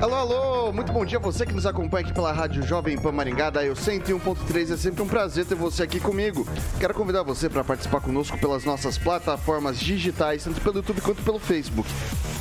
[0.00, 3.12] Alô, alô, muito bom dia a você que nos acompanha aqui pela Rádio Jovem Pan
[3.12, 4.72] Maringá, da Eu 101.3.
[4.72, 6.48] É sempre um prazer ter você aqui comigo.
[6.78, 11.38] Quero convidar você para participar conosco pelas nossas plataformas digitais, tanto pelo YouTube quanto pelo
[11.38, 11.86] Facebook.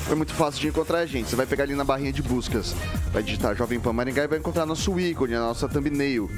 [0.09, 1.30] É muito fácil de encontrar a gente.
[1.30, 2.76] Você vai pegar ali na barrinha de buscas,
[3.12, 6.30] vai digitar Jovem Pan Maringá e vai encontrar nosso ícone, a nossa thumbnail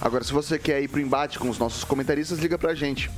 [0.02, 3.12] Agora, se você quer ir pro embate com os nossos comentaristas, liga pra gente.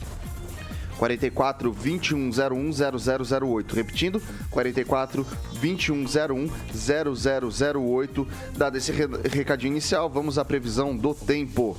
[1.04, 3.76] 44 2101 0008.
[3.76, 5.28] Repetindo, 44
[5.60, 8.28] 2101 0008.
[8.56, 11.76] Dado esse recadinho inicial, vamos à previsão do tempo.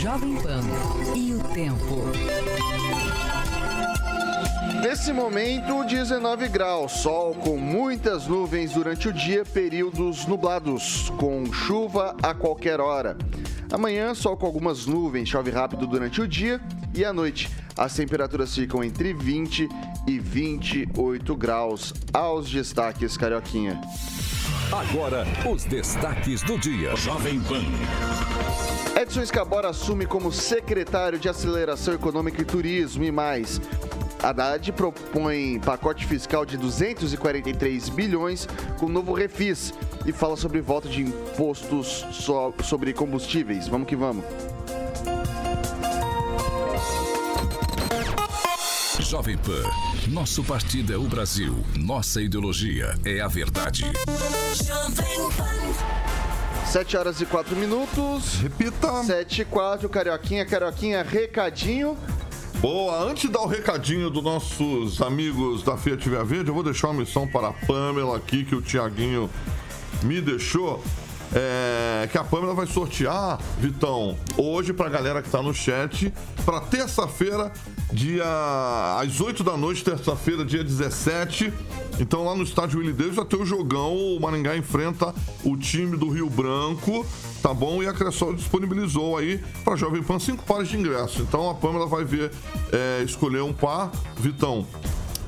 [0.00, 0.62] Jovem Pan
[1.16, 2.04] e o tempo.
[4.80, 12.14] Nesse momento, 19 graus, sol com muitas nuvens durante o dia, períodos nublados, com chuva
[12.22, 13.16] a qualquer hora.
[13.70, 16.60] Amanhã, sol com algumas nuvens, chove rápido durante o dia
[16.94, 17.50] e à noite.
[17.76, 19.68] As temperaturas ficam entre 20
[20.06, 21.92] e 28 graus.
[22.12, 23.80] Aos destaques, Carioquinha.
[24.72, 26.96] Agora, os destaques do dia.
[26.96, 27.62] Jovem Pan.
[29.00, 33.60] Edson Escabora assume como secretário de Aceleração Econômica e Turismo e mais.
[34.22, 39.74] Haddad propõe pacote fiscal de 243 bilhões com novo refis
[40.06, 42.06] e fala sobre volta de impostos
[42.62, 43.66] sobre combustíveis.
[43.68, 44.24] Vamos que vamos.
[49.00, 49.62] Jovem Pan,
[50.08, 53.84] nosso partido é o Brasil, nossa ideologia é a verdade.
[56.66, 58.40] Sete horas e quatro minutos.
[58.40, 59.04] Repita.
[59.04, 61.96] Sete e quatro, Carioquinha, Carioquinha, recadinho.
[62.60, 66.64] Boa, antes de dar o recadinho dos nossos amigos da Fiat Via Verde, eu vou
[66.64, 69.30] deixar uma missão para a Pamela aqui, que o Tiaguinho
[70.02, 70.82] me deixou.
[71.34, 76.14] É, que a Pamela vai sortear, Vitão, hoje para a galera que está no chat,
[76.44, 77.52] para terça-feira,
[77.92, 78.24] dia
[79.00, 81.52] às 8 da noite, terça-feira, dia 17.
[81.98, 85.12] Então lá no estádio Willie Davis já tem o jogão, o Maringá enfrenta
[85.44, 87.04] o time do Rio Branco
[87.46, 87.80] tá bom?
[87.80, 91.20] E a Cressol disponibilizou aí para Jovem Pan cinco pares de ingressos.
[91.20, 92.32] Então a Pâmela vai ver,
[92.72, 94.66] é, escolher um par, Vitão,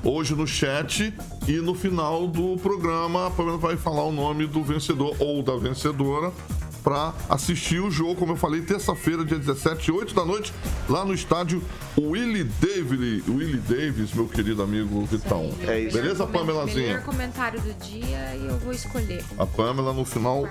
[0.03, 1.13] hoje no chat
[1.47, 5.57] e no final do programa a Pâmela vai falar o nome do vencedor ou da
[5.57, 6.33] vencedora
[6.89, 10.55] para assistir o jogo, como eu falei, terça-feira, dia 17, 8 da noite,
[10.89, 11.63] lá no estádio
[11.99, 15.51] Willie Davis, Willie Davis, meu querido amigo Vitão.
[15.67, 15.95] É isso.
[15.95, 16.87] Beleza, Pamelazinha?
[16.87, 19.23] Melhor comentário do dia e eu vou escolher.
[19.37, 20.45] A Pamela, no final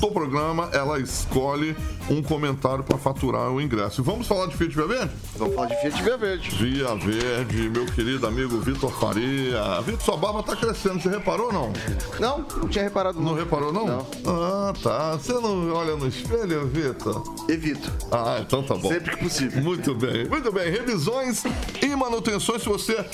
[0.00, 1.76] do programa, ela escolhe
[2.10, 4.02] um comentário para faturar o ingresso.
[4.02, 5.12] Vamos falar de Fiat Via Verde?
[5.36, 6.50] Vamos falar de Fiat Via Verde.
[6.50, 9.80] Via Verde, meu querido amigo Vitor Faria.
[9.82, 11.72] Vitor, sua barba tá crescendo, você reparou ou não?
[12.18, 13.26] Não, não tinha reparado não.
[13.26, 13.86] Não reparou não?
[13.86, 14.06] Não.
[14.26, 15.12] Ah, tá.
[15.12, 17.22] Você não olha no espelho, Vitor?
[17.48, 17.92] Evito.
[18.10, 18.88] Ah, então tá bom.
[18.88, 19.62] Sempre que possível.
[19.62, 20.70] Muito bem, muito bem.
[20.70, 21.42] Revisões
[21.82, 23.04] e manutenções, se você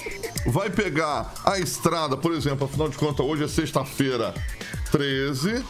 [0.47, 4.35] vai pegar a estrada, por exemplo, afinal de contas, hoje é sexta-feira
[4.91, 5.65] 13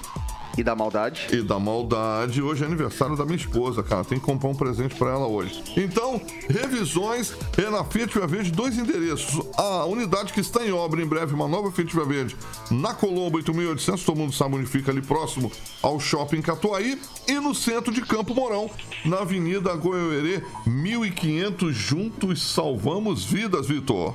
[0.57, 1.29] e da maldade.
[1.33, 2.43] E da maldade.
[2.43, 4.05] Hoje é aniversário da minha esposa, cara.
[4.05, 5.63] Tem que comprar um presente para ela hoje.
[5.77, 9.45] Então, revisões é na Fiat Via Verde, dois endereços.
[9.57, 12.37] A unidade que está em obra em breve, uma nova Fiat Via Verde,
[12.71, 15.51] na Colombo 8800, todo mundo sabe onde fica ali próximo
[15.83, 17.01] ao Shopping Catuaí.
[17.27, 18.71] E no centro de Campo Mourão,
[19.05, 21.75] na Avenida Goiôerê 1500.
[21.75, 24.15] Juntos salvamos vidas, Vitor.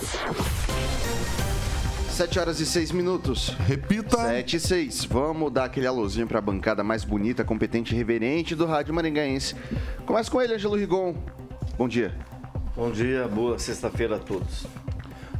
[2.15, 3.49] 7 horas e 6 minutos.
[3.67, 4.15] Repita.
[4.15, 5.03] 7 e 6.
[5.03, 9.53] Vamos dar aquele alôzinho para a bancada mais bonita, competente e reverente do Rádio Maringaense.
[10.05, 11.13] Começa com ele, Angelo Rigon.
[11.77, 12.15] Bom dia.
[12.73, 14.65] Bom dia, boa sexta-feira a todos.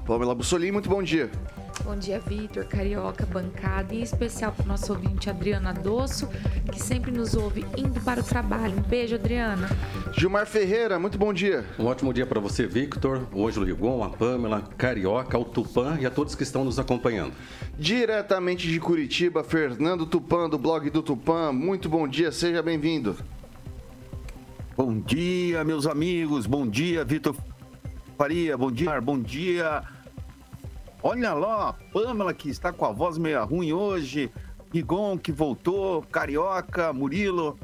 [0.05, 1.31] Pamela Bussolim, muito bom dia.
[1.83, 6.27] Bom dia, Vitor, Carioca, bancada, e em especial para o nosso ouvinte Adriana Dosso,
[6.71, 8.77] que sempre nos ouve indo para o trabalho.
[8.77, 9.69] Um beijo, Adriana.
[10.17, 11.65] Gilmar Ferreira, muito bom dia.
[11.77, 16.05] Um ótimo dia para você, Victor, o Ângelo Rigon, a Pamela, Carioca, o Tupã e
[16.05, 17.33] a todos que estão nos acompanhando.
[17.77, 21.51] Diretamente de Curitiba, Fernando Tupã, do blog do Tupã.
[21.51, 23.15] Muito bom dia, seja bem-vindo.
[24.75, 26.45] Bom dia, meus amigos.
[26.45, 27.35] Bom dia, Vitor
[28.17, 28.57] Faria.
[28.57, 29.83] Bom dia, bom dia.
[31.07, 34.31] Olha lá, a Pamela que está com a voz meio ruim hoje.
[34.73, 37.59] Rigon que voltou, Carioca, Murilo.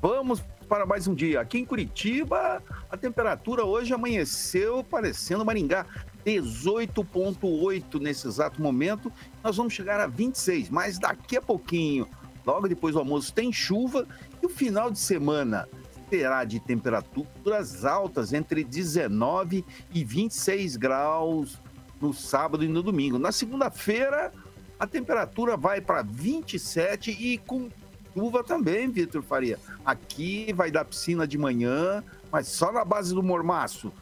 [0.00, 1.42] Vamos para mais um dia.
[1.42, 5.84] Aqui em Curitiba, a temperatura hoje amanheceu parecendo Maringá.
[6.24, 9.12] 18,8 nesse exato momento.
[9.44, 12.08] Nós vamos chegar a 26, mas daqui a pouquinho,
[12.46, 14.06] logo depois do almoço, tem chuva
[14.42, 15.68] e o final de semana
[16.08, 19.62] será de temperaturas altas entre 19
[19.92, 21.60] e 26 graus
[22.00, 23.18] no sábado e no domingo.
[23.18, 24.32] Na segunda-feira,
[24.78, 27.68] a temperatura vai para 27 e com
[28.14, 29.58] chuva também, Vitor Faria.
[29.84, 33.92] Aqui vai dar piscina de manhã, mas só na base do mormaço.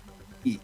[0.45, 0.61] E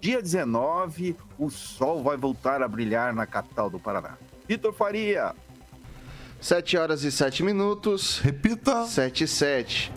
[0.00, 4.16] dia 19, o sol vai voltar a brilhar na capital do Paraná.
[4.48, 5.34] Vitor Faria.
[6.46, 8.20] 7 horas e 7 minutos.
[8.20, 8.84] Repita.
[8.84, 9.92] 7 e 7.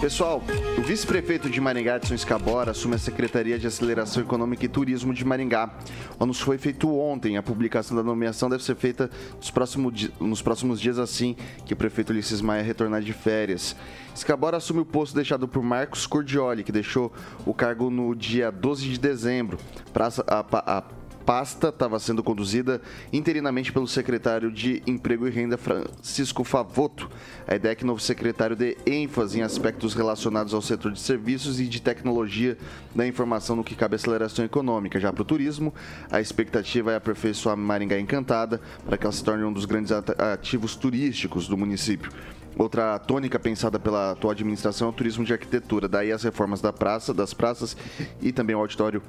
[0.00, 0.42] Pessoal,
[0.78, 5.26] o vice-prefeito de Maringá, Edson Escabora, assume a Secretaria de Aceleração Econômica e Turismo de
[5.26, 5.70] Maringá.
[6.18, 7.36] O anúncio foi feito ontem.
[7.36, 11.36] A publicação da nomeação deve ser feita nos próximos, nos próximos dias, assim
[11.66, 13.76] que o prefeito Ulisses Maia retornar de férias.
[14.14, 17.12] Escabora assume o posto deixado por Marcos Cordioli, que deixou
[17.44, 19.58] o cargo no dia 12 de dezembro.
[19.92, 20.82] Praça, a, a,
[21.28, 22.80] pasta estava sendo conduzida
[23.12, 27.10] interinamente pelo secretário de Emprego e Renda, Francisco Favoto.
[27.46, 30.98] A ideia é que o novo secretário dê ênfase em aspectos relacionados ao setor de
[30.98, 32.56] serviços e de tecnologia
[32.94, 34.98] da informação no que cabe à aceleração econômica.
[34.98, 35.74] Já para o turismo,
[36.10, 40.76] a expectativa é aperfeiçoar Maringá Encantada para que ela se torne um dos grandes ativos
[40.76, 42.10] turísticos do município.
[42.56, 46.72] Outra tônica pensada pela atual administração é o turismo de arquitetura, daí as reformas da
[46.72, 47.76] praça, das praças
[48.22, 49.02] e também o auditório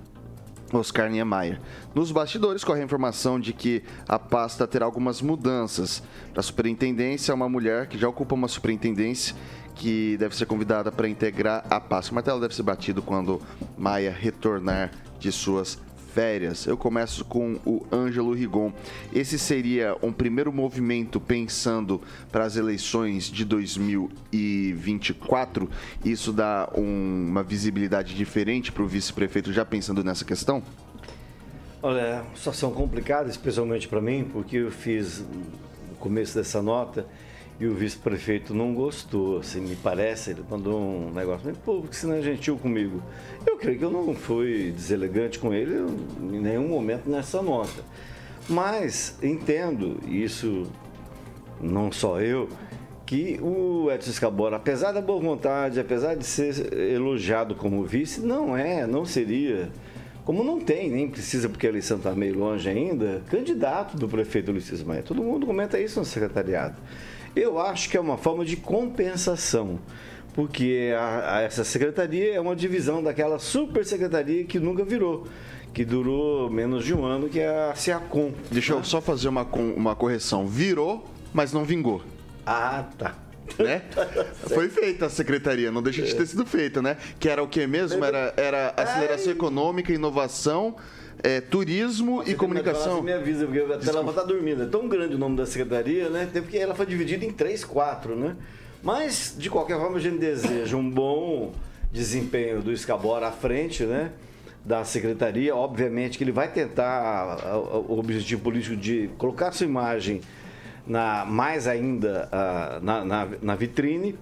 [0.77, 1.59] Oscar Niemeyer.
[1.95, 6.03] Nos bastidores corre a informação de que a pasta terá algumas mudanças.
[6.31, 9.35] Para a superintendência, uma mulher que já ocupa uma superintendência
[9.75, 12.11] que deve ser convidada para integrar a pasta.
[12.11, 13.41] O martelo deve ser batido quando
[13.77, 15.79] Maia retornar de suas
[16.19, 16.67] férias.
[16.67, 18.73] Eu começo com o Ângelo Rigon.
[19.13, 25.69] Esse seria um primeiro movimento pensando para as eleições de 2024.
[26.03, 30.61] Isso dá um, uma visibilidade diferente para o vice-prefeito já pensando nessa questão?
[31.81, 37.05] Olha, é situação complicada, especialmente para mim, porque eu fiz no começo dessa nota
[37.59, 42.07] e o vice-prefeito não gostou, assim, me parece, ele mandou um negócio, pô, porque você
[42.07, 43.03] não é gentil comigo.
[43.45, 45.75] Eu creio que eu não fui deselegante com ele
[46.21, 47.83] em nenhum momento nessa nota.
[48.47, 50.67] Mas entendo, isso
[51.61, 52.47] não só eu,
[53.05, 58.55] que o Edson Escabora, apesar da boa vontade, apesar de ser elogiado como vice, não
[58.55, 59.69] é, não seria,
[60.23, 64.51] como não tem, nem precisa porque a eleição está meio longe ainda, candidato do prefeito
[64.51, 65.03] Ulisses Maia.
[65.03, 66.77] Todo mundo comenta isso no secretariado.
[67.35, 69.79] Eu acho que é uma forma de compensação,
[70.33, 75.27] porque a, a essa secretaria é uma divisão daquela super secretaria que nunca virou
[75.73, 78.33] que durou menos de um ano, que é a SEACOM.
[78.51, 80.47] Deixa eu só fazer uma, uma correção.
[80.47, 82.01] Virou, mas não vingou.
[82.45, 83.15] Ah, tá.
[83.57, 83.81] Né?
[84.47, 86.97] Foi feita a secretaria, não deixa de ter sido feita, né?
[87.19, 88.03] Que era o que mesmo?
[88.03, 90.75] Era, era aceleração econômica, inovação
[91.23, 93.01] é, turismo Você e comunicação.
[93.01, 94.63] Me avisa, porque até ela tá dormindo.
[94.63, 96.29] É tão grande o nome da secretaria, né?
[96.31, 98.35] Porque ela foi dividida em três, quatro, né?
[98.81, 101.51] Mas, de qualquer forma, a gente deseja um bom
[101.91, 104.11] desempenho do Escabora à frente, né?
[104.63, 105.55] Da secretaria.
[105.55, 110.21] Obviamente que ele vai tentar o objetivo político de colocar sua imagem
[110.87, 112.29] na, mais ainda
[112.81, 114.17] na, na, na vitrine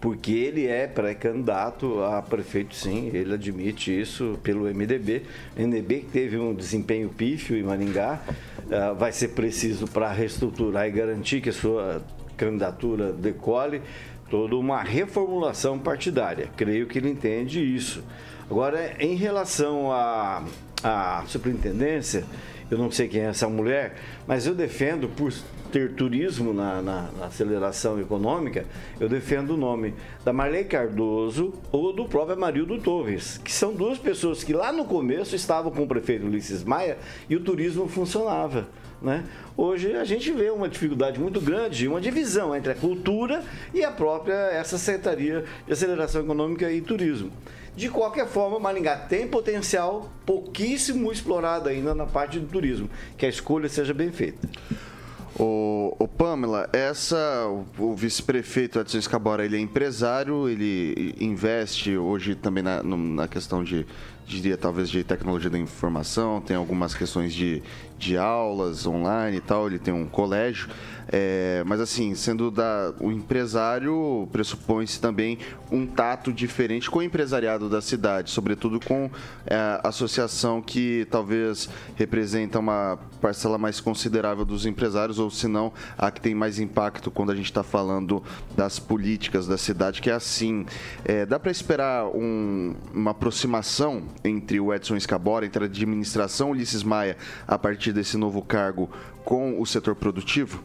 [0.00, 5.22] porque ele é pré-candidato a prefeito, sim, ele admite isso pelo MDB.
[5.56, 8.18] O MDB que teve um desempenho pífio em Maringá,
[8.66, 12.02] uh, vai ser preciso para reestruturar e garantir que a sua
[12.34, 13.82] candidatura decole
[14.30, 16.48] toda uma reformulação partidária.
[16.56, 18.02] Creio que ele entende isso.
[18.50, 20.42] Agora, em relação à,
[20.82, 22.24] à superintendência,
[22.70, 25.30] eu não sei quem é essa mulher, mas eu defendo, por
[25.70, 28.66] ter turismo na, na, na, aceleração econômica,
[28.98, 33.98] eu defendo o nome da Marley Cardoso ou do próprio Amarildo Torres, que são duas
[33.98, 36.98] pessoas que lá no começo estavam com o prefeito Ulisses Maia
[37.28, 38.68] e o turismo funcionava.
[39.00, 39.24] Né?
[39.56, 43.90] Hoje a gente vê uma dificuldade muito grande, uma divisão entre a cultura e a
[43.90, 47.30] própria essa secretaria de aceleração econômica e turismo.
[47.74, 52.90] De qualquer forma, Maringá tem potencial pouquíssimo explorado ainda na parte do turismo.
[53.16, 54.46] Que a escolha seja bem feita.
[55.42, 57.16] O, o Pamela, essa
[57.78, 63.86] o, vice-prefeito Edson Escabora, ele é empresário, ele investe hoje também na, na questão de,
[64.26, 67.62] diria talvez de tecnologia da informação, tem algumas questões de,
[68.00, 70.68] de aulas online e tal, ele tem um colégio,
[71.12, 75.38] é, mas assim, sendo da, o empresário, pressupõe-se também
[75.70, 79.10] um tato diferente com o empresariado da cidade, sobretudo com
[79.46, 85.72] é, a associação que talvez representa uma parcela mais considerável dos empresários, ou se não,
[85.98, 88.22] a que tem mais impacto quando a gente está falando
[88.56, 90.64] das políticas da cidade, que é assim.
[91.04, 96.82] É, dá para esperar um- uma aproximação entre o Edson Escabora, entre a administração Ulisses
[96.82, 97.16] Maia,
[97.46, 98.90] a partir desse novo cargo,
[99.24, 100.62] com o setor produtivo?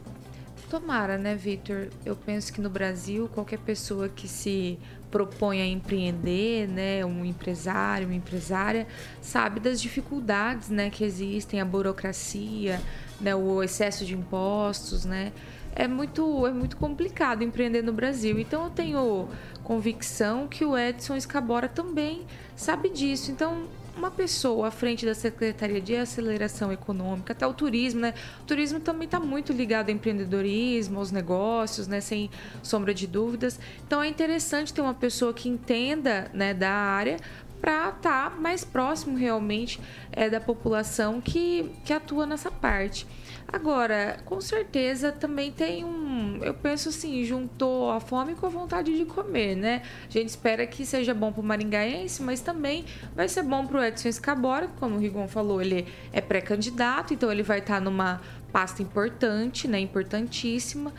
[0.70, 1.89] Tomara, né, Victor?
[2.05, 4.79] Eu penso que no Brasil, qualquer pessoa que se
[5.12, 8.86] propõe a empreender, né, um empresário, uma empresária,
[9.22, 12.82] sabe das dificuldades, né, que existem, a burocracia,
[13.22, 15.32] né, o excesso de impostos, né?
[15.74, 18.39] É muito, é muito complicado empreender no Brasil.
[18.39, 19.29] Então eu tenho
[19.63, 22.24] convicção que o Edson Escabora também
[22.55, 23.32] sabe disso.
[23.32, 23.65] Então
[23.98, 28.14] uma pessoa à frente da Secretaria de Aceleração Econômica, até o turismo, né?
[28.42, 32.02] O turismo também está muito ligado ao empreendedorismo, aos negócios, né?
[32.02, 32.30] Sem
[32.62, 33.60] sombra de dúvidas.
[33.86, 37.18] Então é interessante ter uma pessoa que entenda né, da área
[37.66, 39.82] para estar mais próximo realmente
[40.12, 43.08] é, da população que, que atua nessa parte.
[43.48, 46.44] Agora, com certeza também tem um.
[46.44, 49.82] Eu penso assim, juntou a fome com a vontade de comer, né?
[50.08, 53.80] A gente espera que seja bom para o maringaense, mas também vai ser bom para
[53.80, 58.22] o Edson Escabora, como o Rigon falou, ele é pré-candidato, então ele vai estar numa
[58.52, 59.80] pasta importante, né?
[59.80, 60.94] Importantíssima,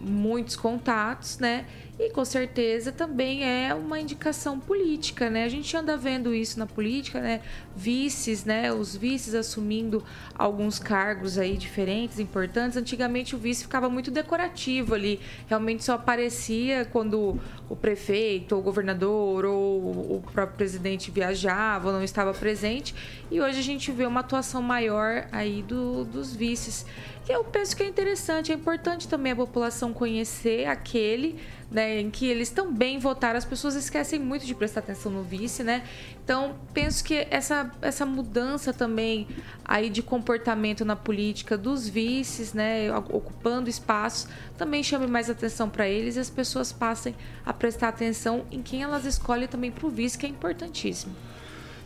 [0.00, 1.66] muitos contatos, né?
[1.98, 5.44] E com certeza também é uma indicação política, né?
[5.44, 7.42] A gente anda vendo isso na política, né?
[7.76, 8.72] Vices, né?
[8.72, 10.02] Os vices assumindo
[10.34, 12.78] alguns cargos aí diferentes, importantes.
[12.78, 18.64] Antigamente o vice ficava muito decorativo ali, realmente só aparecia quando o prefeito, ou o
[18.64, 22.94] governador ou o próprio presidente viajava, ou não estava presente.
[23.30, 26.86] E hoje a gente vê uma atuação maior aí do, dos vices.
[27.28, 31.38] E eu penso que é interessante, é importante também a população conhecer aquele
[31.72, 33.38] né, em que eles também votaram.
[33.38, 35.82] As pessoas esquecem muito de prestar atenção no vice, né?
[36.22, 39.26] Então, penso que essa, essa mudança também
[39.64, 45.88] aí de comportamento na política dos vices, né, ocupando espaços, também chame mais atenção para
[45.88, 47.14] eles e as pessoas passem
[47.44, 51.14] a prestar atenção em quem elas escolhem também para o vice, que é importantíssimo.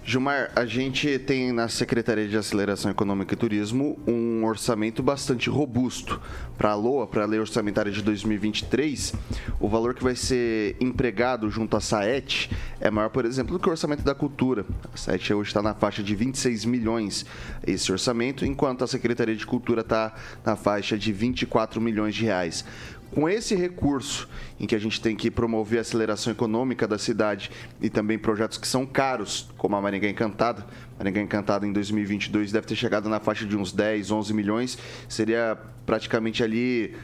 [0.09, 6.23] Gilmar, a gente tem na Secretaria de Aceleração Econômica e Turismo um orçamento bastante robusto.
[6.57, 9.13] Para a LOA, para a Lei Orçamentária de 2023,
[9.59, 12.49] o valor que vai ser empregado junto à SAET
[12.81, 14.65] é maior, por exemplo, do que o orçamento da cultura.
[14.95, 17.27] A SAET hoje está na faixa de 26 milhões
[17.67, 22.65] esse orçamento, enquanto a Secretaria de Cultura está na faixa de 24 milhões de reais
[23.13, 27.51] com esse recurso em que a gente tem que promover a aceleração econômica da cidade
[27.81, 30.67] e também projetos que são caros, como a Maringá Encantada.
[30.99, 35.59] Maringá Encantada em 2022 deve ter chegado na faixa de uns 10, 11 milhões, seria
[35.85, 36.95] praticamente ali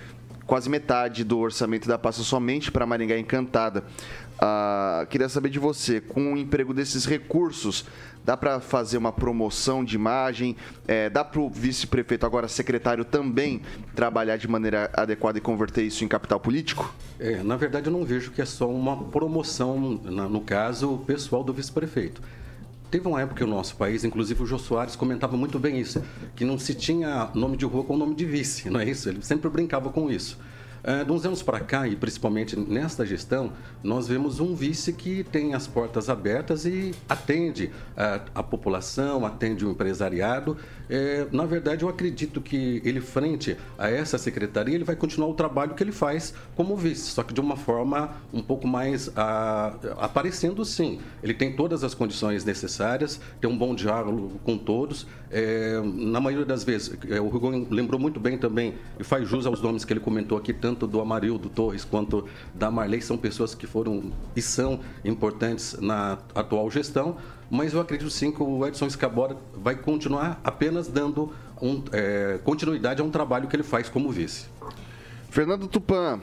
[0.47, 3.85] quase metade do orçamento da pasta somente para Maringá Encantada.
[4.45, 7.85] Ah, queria saber de você, com o emprego desses recursos,
[8.25, 10.57] dá para fazer uma promoção de imagem?
[10.89, 13.63] É, dá para o vice-prefeito, agora secretário, também
[13.95, 16.93] trabalhar de maneira adequada e converter isso em capital político?
[17.21, 21.53] É, na verdade, eu não vejo que é só uma promoção, no caso, pessoal do
[21.53, 22.21] vice-prefeito.
[22.91, 26.03] Teve uma época que o nosso país, inclusive o Jô Soares comentava muito bem isso,
[26.35, 29.09] que não se tinha nome de rua com nome de vice, não é isso?
[29.09, 30.37] Ele sempre brincava com isso.
[30.85, 33.53] Ah, de uns anos para cá, e principalmente nesta gestão,
[33.85, 39.65] nós vemos um vice que tem as portas abertas e atende a, a população, atende
[39.65, 40.57] o empresariado.
[40.95, 45.33] É, na verdade, eu acredito que ele, frente a essa secretaria, ele vai continuar o
[45.33, 49.75] trabalho que ele faz como vice, só que de uma forma um pouco mais ah,
[49.97, 51.01] aparecendo sim.
[51.23, 55.07] Ele tem todas as condições necessárias, tem um bom diálogo com todos.
[55.31, 59.47] É, na maioria das vezes, é, o Rigon lembrou muito bem também, e faz jus
[59.47, 63.55] aos nomes que ele comentou aqui, tanto do Amarildo Torres quanto da Marley, são pessoas
[63.55, 67.17] que foram e são importantes na atual gestão,
[67.53, 73.03] mas eu acredito sim que o Edson Escabora vai continuar apenas dando um, é, continuidade
[73.03, 74.47] a um trabalho que ele faz como vice.
[75.29, 76.19] Fernando Tupan,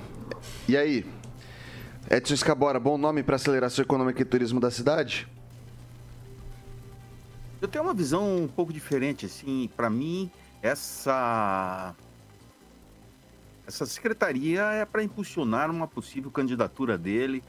[0.68, 1.06] e aí?
[2.10, 5.28] Edson Escabora, bom nome para aceleração econômica e turismo da cidade?
[7.62, 10.32] Eu tenho uma visão um pouco diferente, assim, para mim,
[10.64, 11.96] essa
[13.68, 17.44] essa secretaria é para impulsionar uma possível candidatura dele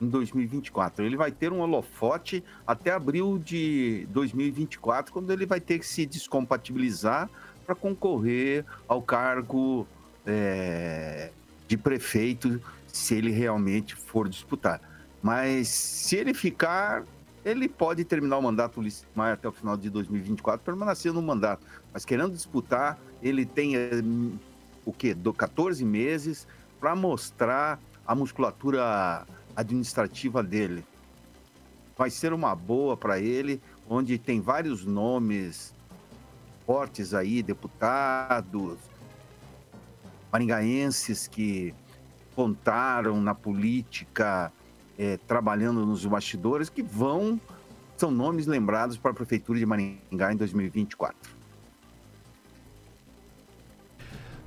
[0.00, 1.04] em 2024.
[1.04, 6.06] Ele vai ter um holofote até abril de 2024, quando ele vai ter que se
[6.06, 7.28] descompatibilizar
[7.66, 9.86] para concorrer ao cargo
[10.26, 11.30] é,
[11.68, 14.80] de prefeito, se ele realmente for disputar.
[15.22, 17.04] Mas se ele ficar,
[17.44, 18.82] ele pode terminar o mandato
[19.14, 21.64] Maia até o final de 2024, permanecer no mandato.
[21.92, 23.90] Mas querendo disputar, ele tem é,
[24.84, 25.14] o quê?
[25.14, 26.46] Do 14 meses
[26.80, 29.26] para mostrar a musculatura
[29.60, 30.84] administrativa dele.
[31.96, 35.74] Vai ser uma boa para ele, onde tem vários nomes
[36.66, 38.78] fortes aí, deputados,
[40.32, 41.74] maringaenses que
[42.34, 44.52] contaram na política,
[44.98, 47.40] é, trabalhando nos bastidores, que vão,
[47.96, 51.39] são nomes lembrados para a Prefeitura de Maringá em 2024.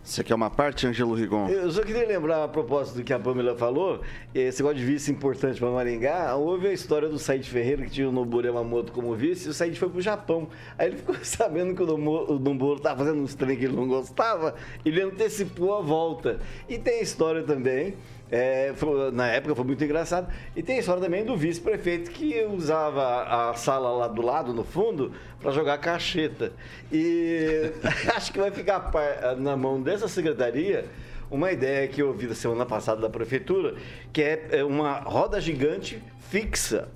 [0.03, 1.47] Você quer uma parte, Ângelo Rigon?
[1.47, 4.01] Eu só queria lembrar a propósito do que a Pamela falou,
[4.35, 8.09] esse negócio de vice importante para Maringá, houve a história do Said Ferreira, que tinha
[8.09, 10.49] o Noburo Yamamoto como vice, e o Said foi pro Japão.
[10.77, 14.55] Aí ele ficou sabendo que o Noburo estava fazendo uns trem que ele não gostava,
[14.83, 16.37] ele antecipou a volta.
[16.67, 17.95] E tem a história também
[18.35, 20.27] é, foi, na época foi muito engraçado.
[20.55, 24.63] E tem a história também do vice-prefeito que usava a sala lá do lado, no
[24.63, 26.51] fundo, para jogar cacheta.
[26.91, 27.71] E
[28.15, 28.91] acho que vai ficar
[29.37, 30.85] na mão dessa secretaria
[31.29, 33.75] uma ideia que eu ouvi da semana passada da prefeitura,
[34.11, 36.89] que é, é uma roda gigante fixa,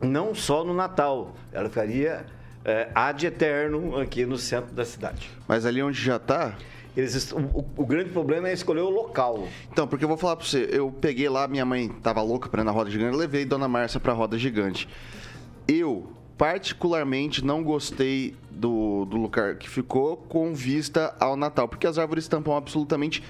[0.00, 1.36] não só no Natal.
[1.52, 2.26] Ela ficaria
[2.64, 5.30] é, ad eterno aqui no centro da cidade.
[5.46, 6.56] Mas ali onde já está,
[6.96, 9.46] eles, o, o, grande problema é escolher o local.
[9.70, 12.62] Então, porque eu vou falar pra você, eu peguei lá, minha mãe tava louca pra
[12.62, 14.88] ir na roda gigante, eu levei Dona Márcia pra roda gigante.
[15.68, 21.96] Eu, particularmente, não gostei do, do lugar que ficou com vista ao Natal, porque as
[21.96, 23.22] árvores tampam absolutamente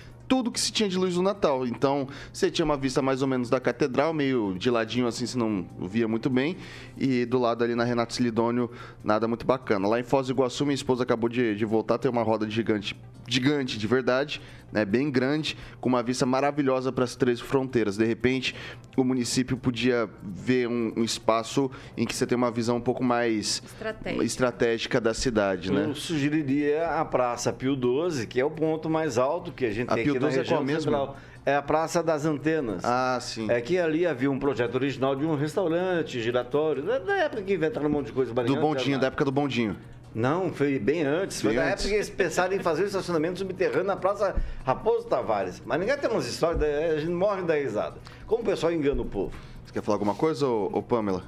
[0.53, 1.67] que se tinha de luz no Natal.
[1.67, 5.37] Então, você tinha uma vista mais ou menos da catedral, meio de ladinho assim, se
[5.37, 6.57] não via muito bem.
[6.97, 8.71] E do lado ali na Renato Silidônio,
[9.03, 9.89] nada muito bacana.
[9.89, 12.97] Lá em Foz do Iguaçu, minha esposa acabou de, de voltar, tem uma roda gigante,
[13.27, 14.41] gigante de verdade,
[14.73, 17.97] né, bem grande, com uma vista maravilhosa para as três fronteiras.
[17.97, 18.55] De repente,
[18.97, 23.03] o município podia ver um, um, espaço em que você tem uma visão um pouco
[23.03, 25.85] mais estratégica, estratégica da cidade, né?
[25.87, 29.91] Eu sugeriria a Praça Pio 12, que é o ponto mais alto que a gente
[29.91, 31.15] a tem Pio aqui 12 na região é mesmo?
[31.45, 32.85] É a Praça das Antenas.
[32.85, 33.51] Ah, sim.
[33.51, 37.87] É que ali havia um projeto original de um restaurante giratório, da época que inventaram
[37.87, 38.33] um monte de coisa.
[38.33, 39.77] Do bondinho, da época do bondinho.
[40.15, 41.41] Não, foi bem antes.
[41.43, 41.85] Bem foi na antes.
[41.85, 45.63] época que eles pensaram em fazer o estacionamento subterrâneo na Praça Raposo Tavares.
[45.65, 47.97] Mas ninguém tem umas histórias, a gente morre da risada.
[48.27, 49.37] Como o pessoal engana o povo.
[49.65, 51.23] Você quer falar alguma coisa, ô, Pamela?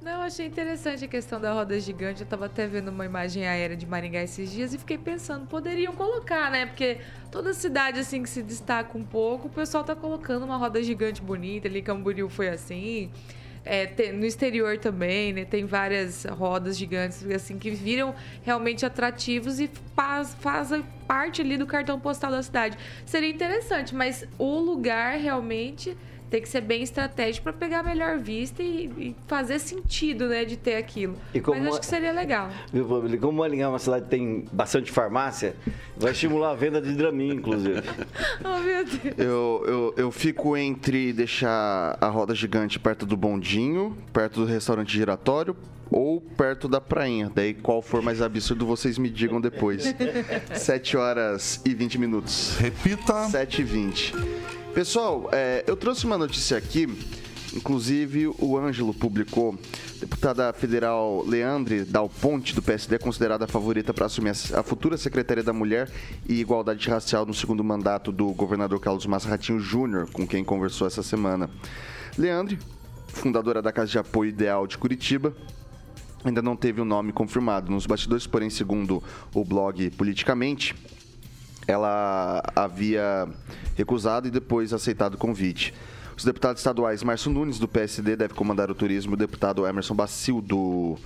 [0.00, 2.20] Não, achei interessante a questão da roda gigante.
[2.20, 5.92] Eu estava até vendo uma imagem aérea de Maringá esses dias e fiquei pensando, poderiam
[5.92, 6.66] colocar, né?
[6.66, 6.98] Porque
[7.30, 11.20] toda cidade assim que se destaca um pouco, o pessoal tá colocando uma roda gigante
[11.20, 13.10] bonita ali, Camboriú foi assim.
[13.70, 15.44] É, tem, no exterior também, né?
[15.44, 21.66] Tem várias rodas gigantes assim que viram realmente atrativos e faz, fazem parte ali do
[21.66, 22.78] cartão postal da cidade.
[23.04, 25.94] Seria interessante, mas o lugar realmente
[26.30, 30.44] tem que ser bem estratégico para pegar a melhor vista e, e, fazer sentido, né,
[30.44, 31.16] de ter aquilo.
[31.34, 32.50] Mas acho que seria legal.
[32.72, 32.86] Viu,
[33.20, 35.56] Como Maringá é uma cidade que tem bastante farmácia,
[35.96, 37.82] vai estimular a venda de Dramin, inclusive.
[38.44, 39.18] oh, meu Deus.
[39.18, 44.92] Eu, eu, eu fico entre deixar a roda gigante perto do bondinho, perto do restaurante
[44.92, 45.56] giratório,
[45.90, 47.30] ou perto da prainha.
[47.34, 49.94] Daí, qual for mais absurdo, vocês me digam depois.
[50.54, 52.56] 7 horas e 20 minutos.
[52.58, 53.24] Repita.
[53.28, 54.14] 7 e 20.
[54.74, 56.86] Pessoal, é, eu trouxe uma notícia aqui,
[57.54, 59.58] inclusive o Ângelo publicou.
[59.98, 64.96] Deputada federal Leandre Dal Ponte, do PSD, é considerada a favorita para assumir a futura
[64.96, 65.90] Secretaria da Mulher
[66.28, 70.86] e Igualdade Racial no segundo mandato do governador Carlos Massa Ratinho Júnior, com quem conversou
[70.86, 71.50] essa semana.
[72.16, 72.58] Leandre,
[73.08, 75.34] fundadora da Casa de Apoio Ideal de Curitiba,
[76.24, 79.02] ainda não teve o um nome confirmado nos bastidores, porém, segundo
[79.34, 80.76] o blog Politicamente,
[81.68, 83.28] ela havia
[83.76, 85.74] recusado e depois aceitado o convite.
[86.16, 90.40] Os deputados estaduais Márcio Nunes, do PSD, deve comandar o turismo, o deputado Emerson Bacil,
[90.40, 90.96] do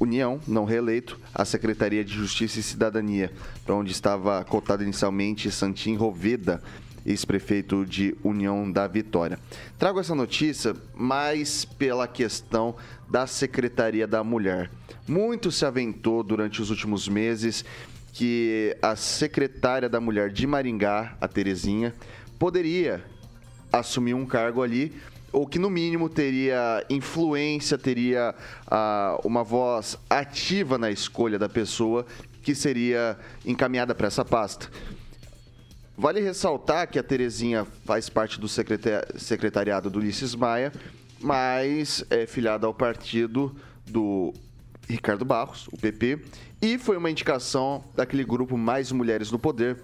[0.00, 3.32] União, não reeleito, a Secretaria de Justiça e Cidadania,
[3.64, 6.62] para onde estava cotado inicialmente Santim Roveda,
[7.04, 9.38] ex-prefeito de União da Vitória.
[9.76, 12.76] Trago essa notícia mais pela questão
[13.08, 14.70] da Secretaria da Mulher.
[15.06, 17.64] Muito se aventou durante os últimos meses
[18.16, 21.94] que a secretária da mulher de Maringá, a Terezinha,
[22.38, 23.04] poderia
[23.70, 24.94] assumir um cargo ali
[25.30, 28.34] ou que no mínimo teria influência, teria
[28.66, 32.06] uh, uma voz ativa na escolha da pessoa
[32.42, 34.70] que seria encaminhada para essa pasta.
[35.94, 40.72] Vale ressaltar que a Terezinha faz parte do secretariado do Ulisses Maia
[41.20, 43.54] mas é filiada ao partido
[43.86, 44.32] do
[44.88, 46.20] Ricardo Barros, o PP,
[46.62, 49.82] e foi uma indicação daquele grupo Mais Mulheres no Poder,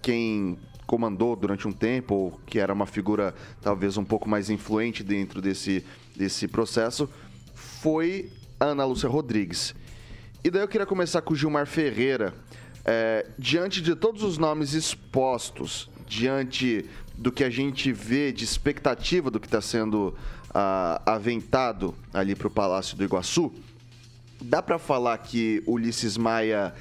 [0.00, 5.02] quem comandou durante um tempo, ou que era uma figura talvez um pouco mais influente
[5.02, 7.08] dentro desse, desse processo,
[7.54, 9.74] foi Ana Lúcia Rodrigues.
[10.42, 12.34] E daí eu queria começar com o Gilmar Ferreira.
[12.84, 16.84] É, diante de todos os nomes expostos, diante
[17.16, 20.14] do que a gente vê de expectativa do que está sendo
[20.52, 23.52] ah, aventado ali para o Palácio do Iguaçu,
[24.44, 26.74] dá para falar que Ulisses Maia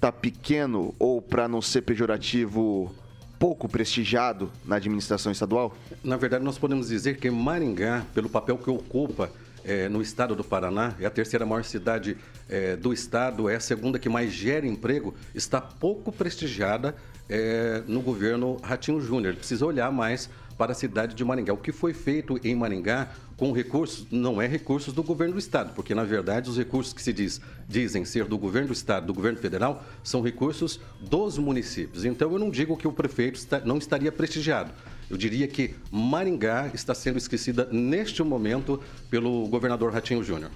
[0.00, 2.94] tá pequeno ou, para não ser pejorativo,
[3.38, 5.76] pouco prestigiado na administração estadual?
[6.02, 9.30] Na verdade, nós podemos dizer que Maringá, pelo papel que ocupa
[9.64, 13.60] é, no estado do Paraná, é a terceira maior cidade é, do estado, é a
[13.60, 16.94] segunda que mais gera emprego, está pouco prestigiada
[17.28, 19.34] é, no governo Ratinho Júnior.
[19.34, 21.52] Precisa olhar mais para a cidade de Maringá.
[21.52, 25.74] O que foi feito em Maringá com recursos, não é recursos do governo do estado,
[25.74, 29.14] porque na verdade os recursos que se diz, dizem ser do governo do estado, do
[29.14, 32.04] governo federal, são recursos dos municípios.
[32.04, 34.72] Então eu não digo que o prefeito está, não estaria prestigiado.
[35.10, 40.50] Eu diria que Maringá está sendo esquecida neste momento pelo governador Ratinho Júnior.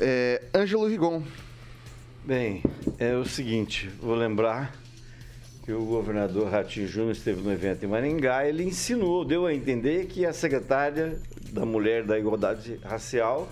[0.00, 1.22] É, Ângelo Rigon.
[2.24, 2.62] Bem,
[2.98, 4.77] é o seguinte, vou lembrar
[5.68, 10.06] que o governador Ratinho Júnior esteve no evento em Maringá, ele ensinou, deu a entender
[10.06, 11.20] que a secretária
[11.52, 13.46] da Mulher da Igualdade Racial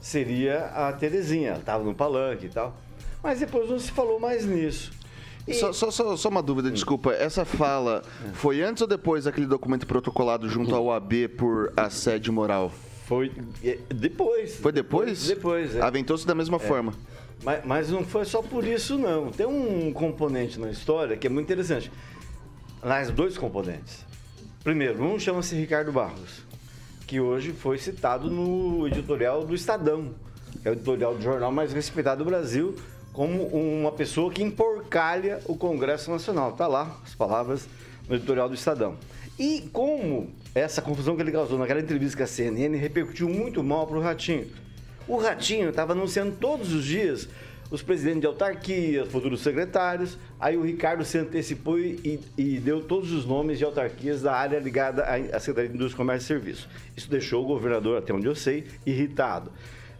[0.00, 2.76] seria a Terezinha, estava no palanque e tal.
[3.22, 4.90] Mas depois não se falou mais nisso.
[5.46, 5.54] E...
[5.54, 7.12] Só, só, só, só, uma dúvida, desculpa.
[7.12, 8.02] Essa fala
[8.34, 12.72] foi antes ou depois daquele documento protocolado junto ao AB por assédio moral?
[13.04, 13.30] Foi
[13.94, 14.56] depois.
[14.56, 15.28] Foi depois?
[15.28, 15.80] Depois, é.
[15.80, 16.58] Aventou-se da mesma é.
[16.58, 16.92] forma.
[17.42, 19.30] Mas, mas, não foi só por isso, não.
[19.30, 21.90] Tem um componente na história que é muito interessante.
[22.82, 24.04] Aliás, dois componentes.
[24.64, 26.42] Primeiro, um chama-se Ricardo Barros,
[27.06, 30.14] que hoje foi citado no editorial do Estadão,
[30.60, 32.74] que é o editorial do jornal mais respeitado do Brasil,
[33.12, 36.50] como uma pessoa que emporcalha o Congresso Nacional.
[36.50, 37.68] Está lá as palavras
[38.08, 38.96] no editorial do Estadão.
[39.38, 43.86] E como essa confusão que ele causou naquela entrevista com a CNN repercutiu muito mal
[43.86, 44.46] para o Ratinho.
[45.08, 47.28] O Ratinho estava anunciando todos os dias
[47.70, 50.16] os presidentes de autarquia, futuros secretários.
[50.38, 54.58] Aí o Ricardo se antecipou e, e, deu todos os nomes de autarquias da área
[54.58, 56.68] ligada à Secretaria de Indústria, Comércio e Serviços.
[56.96, 59.50] Isso deixou o governador, até onde eu sei, irritado.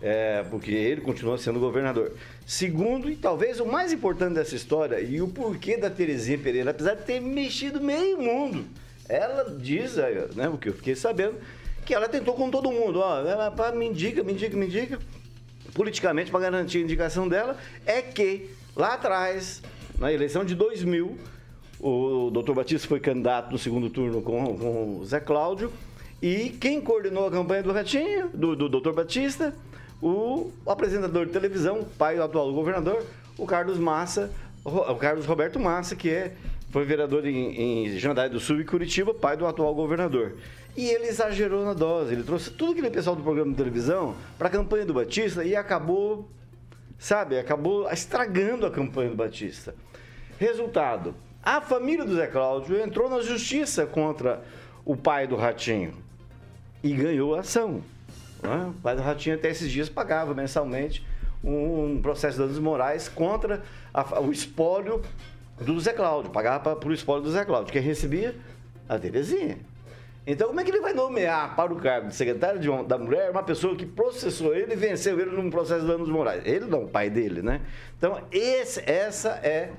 [0.03, 2.13] É, porque ele continua sendo governador.
[2.47, 6.95] Segundo, e talvez o mais importante dessa história, e o porquê da Terezinha Pereira, apesar
[6.95, 8.67] de ter mexido meio mundo,
[9.09, 9.97] ela diz,
[10.35, 11.37] né, o que eu fiquei sabendo,
[11.87, 14.99] que ela tentou com todo mundo, ó, ela, me indica, me indica, me indica,
[15.73, 19.63] politicamente para garantir a indicação dela, é que lá atrás,
[19.97, 21.17] na eleição de 2000,
[21.79, 25.73] o doutor Batista foi candidato no segundo turno com, com o Zé Cláudio,
[26.21, 29.55] e quem coordenou a campanha do Ratinho, do, do doutor Batista,
[30.03, 33.07] o apresentador de televisão, pai do atual governador,
[33.39, 34.33] o Carlos Massa,
[34.65, 36.35] o Carlos Roberto Massa, que é,
[36.77, 40.37] foi vereador em, em do Sul e Curitiba, pai do atual governador.
[40.77, 44.49] E ele exagerou na dose, ele trouxe tudo aquele pessoal do programa de televisão para
[44.49, 46.29] a campanha do Batista e acabou,
[46.99, 49.75] sabe, acabou estragando a campanha do Batista.
[50.39, 54.45] Resultado, a família do Zé Cláudio entrou na justiça contra
[54.85, 55.95] o pai do Ratinho
[56.83, 57.81] e ganhou a ação.
[58.43, 58.67] Né?
[58.69, 61.03] O pai do Ratinho até esses dias pagava mensalmente
[61.43, 63.63] um processo de danos morais contra
[63.95, 65.01] a, o espólio
[65.61, 67.73] do Zé Cláudio, pagava para o espólio do Zé Cláudio.
[67.73, 68.35] Quem recebia?
[68.89, 69.59] A Terezinha.
[70.27, 73.31] Então, como é que ele vai nomear para o cargo de secretário de, da mulher
[73.31, 76.43] uma pessoa que processou ele e venceu ele num processo de danos morais?
[76.45, 77.61] Ele não, o pai dele, né?
[77.97, 79.71] Então, esse, essa é,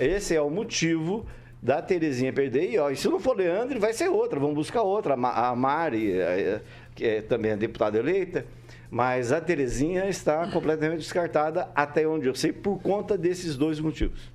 [0.00, 1.24] esse é o motivo
[1.62, 2.72] da Terezinha perder.
[2.72, 4.40] E, ó, e se não for Leandro, vai ser outra.
[4.40, 5.14] Vamos buscar outra.
[5.14, 6.14] A Mari,
[6.96, 8.44] que é também a deputada eleita.
[8.90, 14.32] Mas a Terezinha está completamente descartada, até onde eu sei, por conta desses dois motivos.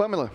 [0.00, 0.32] Pamela.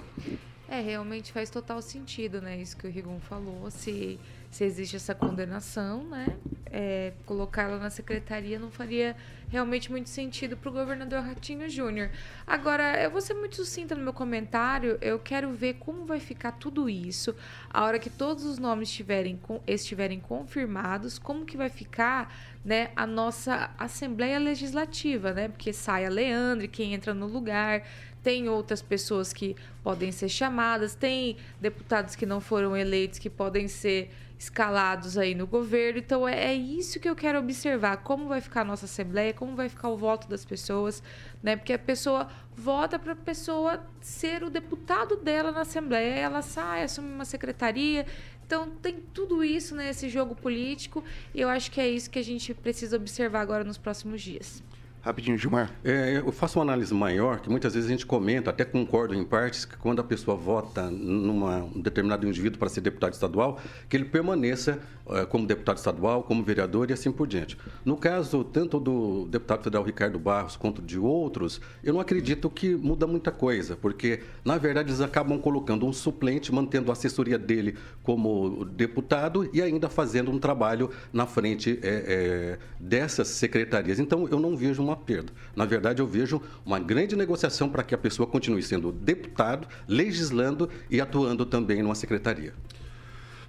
[0.69, 2.55] É, realmente faz total sentido, né?
[2.55, 3.71] Isso que o Rigon falou.
[3.71, 4.19] Se,
[4.51, 6.37] se existe essa condenação, né?
[6.67, 9.15] É, colocá-la na secretaria não faria
[9.49, 12.11] realmente muito sentido para o governador Ratinho Júnior.
[12.45, 14.99] Agora, eu vou ser muito sucinta no meu comentário.
[15.01, 17.35] Eu quero ver como vai ficar tudo isso
[17.67, 22.31] a hora que todos os nomes estiverem, estiverem confirmados, como que vai ficar
[22.63, 25.47] né, a nossa Assembleia Legislativa, né?
[25.47, 27.83] Porque sai a Leandre, quem entra no lugar,
[28.25, 33.67] tem outras pessoas que podem ser chamadas, tem deputados que não foram eleitos que podem
[33.67, 35.99] ser escalados aí no governo.
[35.99, 39.55] Então é, é, isso que eu quero observar, como vai ficar a nossa assembleia, como
[39.55, 41.03] vai ficar o voto das pessoas,
[41.43, 41.55] né?
[41.55, 46.81] Porque a pessoa vota para a pessoa ser o deputado dela na assembleia, ela sai,
[46.81, 48.07] assume uma secretaria,
[48.43, 52.23] Então tem tudo isso nesse jogo político e eu acho que é isso que a
[52.23, 54.63] gente precisa observar agora nos próximos dias.
[55.05, 55.71] Rapidinho, Gilmar.
[55.83, 59.23] É, eu faço uma análise maior, que muitas vezes a gente comenta, até concordo em
[59.23, 64.05] partes, que quando a pessoa vota num determinado indivíduo para ser deputado estadual, que ele
[64.05, 64.79] permaneça
[65.11, 67.55] é, como deputado estadual, como vereador e assim por diante.
[67.85, 72.75] No caso, tanto do deputado federal Ricardo Barros quanto de outros, eu não acredito que
[72.75, 77.77] muda muita coisa, porque, na verdade, eles acabam colocando um suplente, mantendo a assessoria dele
[78.01, 83.99] como deputado e ainda fazendo um trabalho na frente é, é, dessas secretarias.
[83.99, 85.31] Então, eu não vejo uma uma perda.
[85.55, 90.69] Na verdade, eu vejo uma grande negociação para que a pessoa continue sendo deputado, legislando
[90.89, 92.53] e atuando também numa secretaria.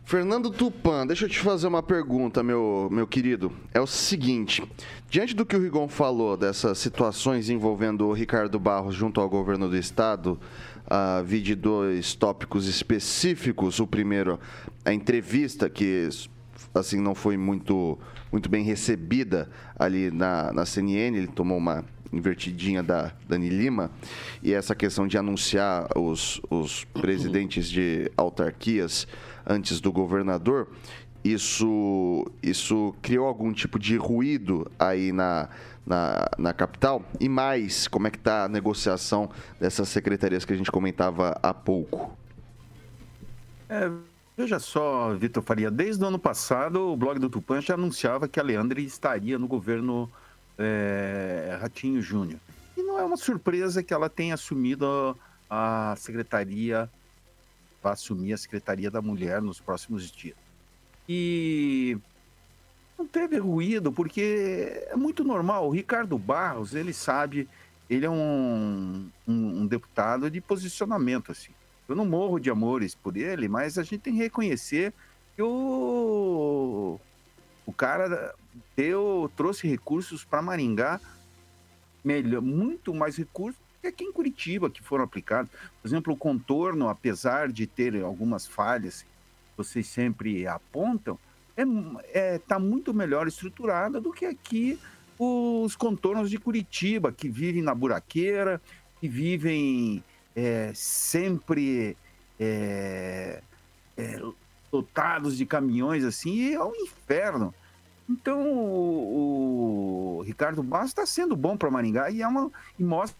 [0.04, 3.50] Fernando Tupan, deixa eu te fazer uma pergunta, meu, meu querido.
[3.74, 4.62] É o seguinte:
[5.10, 9.68] diante do que o Rigon falou dessas situações envolvendo o Ricardo Barros junto ao governo
[9.68, 10.38] do estado,
[10.84, 13.80] uh, vi de dois tópicos específicos.
[13.80, 14.38] O primeiro,
[14.84, 16.08] a entrevista que
[16.78, 17.98] assim não foi muito
[18.30, 23.90] muito bem recebida ali na, na CNN, ele tomou uma invertidinha da Dani Lima,
[24.42, 29.06] e essa questão de anunciar os, os presidentes de autarquias
[29.46, 30.68] antes do governador,
[31.24, 35.48] isso, isso criou algum tipo de ruído aí na,
[35.84, 37.02] na, na capital?
[37.18, 39.28] E mais, como é que está a negociação
[39.60, 42.16] dessas secretarias que a gente comentava há pouco?
[43.68, 43.90] É,
[44.36, 48.38] Veja só, Vitor Faria, desde o ano passado o blog do Tupan já anunciava que
[48.38, 50.10] a Leandre estaria no governo
[50.58, 52.38] é, Ratinho Júnior.
[52.76, 55.16] E não é uma surpresa que ela tenha assumido
[55.48, 56.90] a secretaria,
[57.82, 60.36] vai assumir a Secretaria da Mulher nos próximos dias.
[61.08, 61.96] E
[62.98, 65.66] não teve ruído, porque é muito normal.
[65.66, 67.48] O Ricardo Barros, ele sabe,
[67.88, 71.52] ele é um, um, um deputado de posicionamento, assim.
[71.88, 74.92] Eu não morro de amores por ele, mas a gente tem que reconhecer
[75.34, 76.98] que o,
[77.64, 78.34] o cara
[78.74, 81.00] deu, trouxe recursos para Maringá,
[82.04, 85.50] melhor, muito mais recursos que aqui em Curitiba que foram aplicados.
[85.80, 89.04] Por exemplo, o contorno, apesar de ter algumas falhas,
[89.56, 91.18] vocês sempre apontam,
[91.56, 94.78] está é, tá muito melhor estruturada do que aqui
[95.18, 98.60] os contornos de Curitiba, que vivem na buraqueira,
[99.00, 100.04] que vivem
[100.36, 101.96] é, sempre
[102.38, 103.42] é,
[103.96, 104.22] é,
[104.70, 107.54] lotados de caminhões assim, é um inferno.
[108.08, 113.16] Então o, o Ricardo Bastos está sendo bom para Maringá e, é uma, e mostra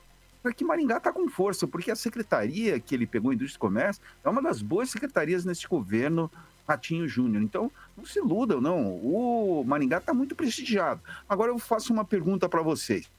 [0.55, 4.29] que Maringá está com força, porque a secretaria que ele pegou, Indústria e Comércio, é
[4.29, 6.31] uma das boas secretarias nesse governo
[6.69, 7.43] Ratinho Júnior.
[7.43, 8.97] Então, não se iludam, não.
[8.97, 11.01] O Maringá está muito prestigiado.
[11.29, 13.11] Agora eu faço uma pergunta para vocês.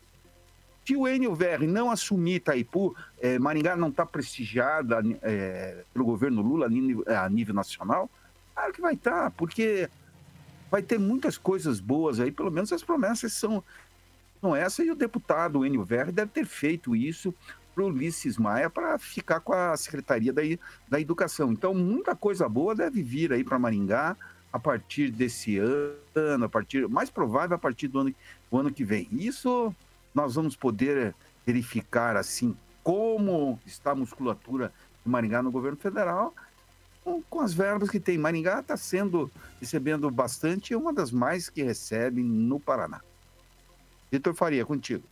[0.88, 6.42] Se o Enio VR não assumir Itaipu, é, Maringá não está prestigiada é, pelo governo
[6.42, 8.10] Lula a nível nacional?
[8.56, 9.90] Claro que vai estar, tá, porque
[10.72, 13.62] vai ter muitas coisas boas aí, pelo menos as promessas são,
[14.40, 17.36] são essas, e o deputado Enio VR deve ter feito isso
[17.76, 20.42] para o Ulisses Maia para ficar com a Secretaria da,
[20.88, 21.52] da Educação.
[21.52, 24.16] Então, muita coisa boa deve vir aí para Maringá
[24.54, 28.16] a partir desse ano, a partir mais provável a partir do ano,
[28.50, 29.10] do ano que vem.
[29.12, 29.76] Isso
[30.18, 31.14] nós vamos poder
[31.46, 34.74] verificar assim como está a musculatura
[35.06, 36.34] de Maringá no governo federal
[37.04, 38.18] com, com as verbas que tem.
[38.18, 43.00] Maringá está sendo recebendo bastante, é uma das mais que recebe no Paraná.
[44.12, 45.04] Vitor Faria, contigo.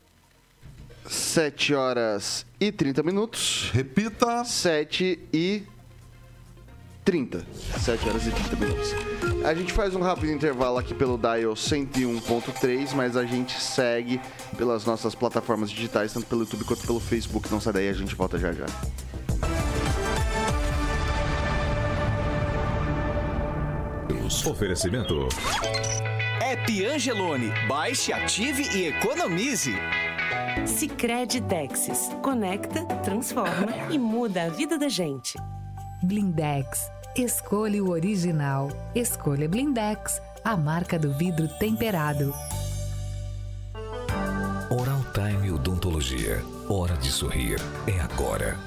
[1.08, 3.70] 7 horas e 30 minutos.
[3.72, 4.44] Repita.
[4.44, 5.64] 7 e
[7.04, 7.46] 30.
[7.80, 9.15] 7 horas e 30 minutos.
[9.46, 14.20] A gente faz um rápido intervalo aqui pelo Dial 101.3, mas a gente segue
[14.58, 17.52] pelas nossas plataformas digitais, tanto pelo YouTube quanto pelo Facebook.
[17.52, 18.66] Não sai daí, a gente volta já já.
[24.50, 25.28] Oferecimento.
[26.42, 27.52] App Angelone.
[27.68, 29.76] Baixe, ative e economize.
[30.66, 32.10] Sicredi Texas.
[32.24, 35.38] Conecta, transforma e muda a vida da gente.
[36.02, 38.68] Blindex Escolha o original.
[38.94, 42.34] Escolha Blindex, a marca do vidro temperado.
[44.70, 46.44] Oral Time Odontologia.
[46.68, 47.58] Hora de sorrir.
[47.88, 48.58] É agora.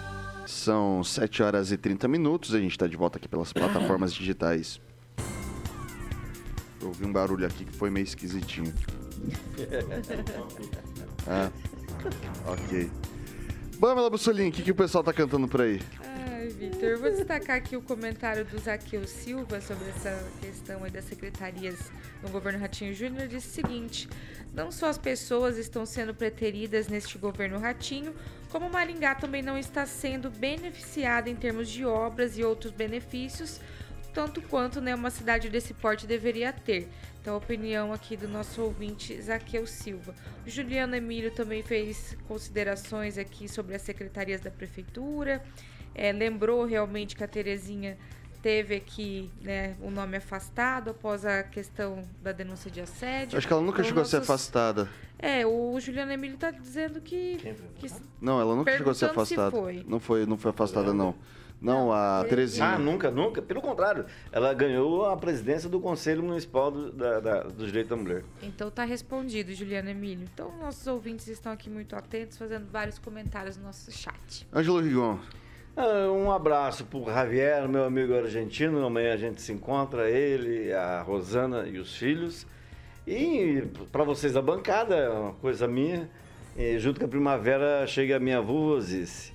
[0.47, 2.55] São 7 horas e 30 minutos.
[2.55, 4.81] A gente está de volta aqui pelas plataformas digitais.
[6.81, 8.73] Eu ouvi um barulho aqui que foi meio esquisitinho.
[11.27, 11.51] ah,
[12.47, 12.91] ok.
[13.79, 15.83] Pamela Bussolini, o que, que o pessoal tá cantando por aí?
[16.59, 16.83] Vitor.
[16.83, 21.93] Eu vou destacar aqui o comentário do Zaqueu Silva sobre essa questão aí das secretarias
[22.21, 23.29] no governo Ratinho Júnior.
[23.29, 24.09] Disse o seguinte:
[24.53, 28.13] não só as pessoas estão sendo preteridas neste governo Ratinho,
[28.51, 33.61] como Maringá também não está sendo beneficiada em termos de obras e outros benefícios
[34.13, 36.89] tanto quanto né, uma cidade desse porte deveria ter.
[37.21, 40.13] Então, a opinião aqui do nosso ouvinte Zaqueu Silva.
[40.45, 45.41] O Juliano Emílio também fez considerações aqui sobre as secretarias da prefeitura.
[45.99, 47.99] É, lembrou realmente que a Terezinha
[48.41, 53.37] teve aqui né, o nome afastado após a questão da denúncia de assédio.
[53.37, 54.89] Acho que ela nunca Então, chegou a ser nossos- afastada.
[55.19, 57.37] É, o Juliano Emílio está dizendo que,
[57.81, 57.89] que
[58.21, 59.51] Não, ela nunca chegou a ser Perguntando se afastada.
[59.51, 59.85] foi.
[59.89, 61.17] Não foi, não foi afastada, não.
[61.61, 62.69] Não, a Terezinha.
[62.75, 63.43] Ah, nunca, nunca.
[63.43, 67.97] Pelo contrário, ela ganhou a presidência do Conselho Municipal do, da, da, dos Direitos da
[67.97, 68.23] Mulher.
[68.41, 70.29] Então tá respondido, Juliano Emílio.
[70.33, 74.47] Então nossos ouvintes estão aqui muito atentos, fazendo vários comentários no nosso chat.
[74.55, 75.19] Ângelo Rigon.
[75.81, 78.85] Ah, Um abraço pro Javier, meu amigo argentino.
[78.85, 82.45] Amanhã a gente se encontra, ele, a Rosana e os filhos.
[83.07, 83.63] E
[83.93, 86.11] para vocês da bancada, é uma coisa minha.
[86.57, 89.33] E junto com a primavera chega a minha vovosice.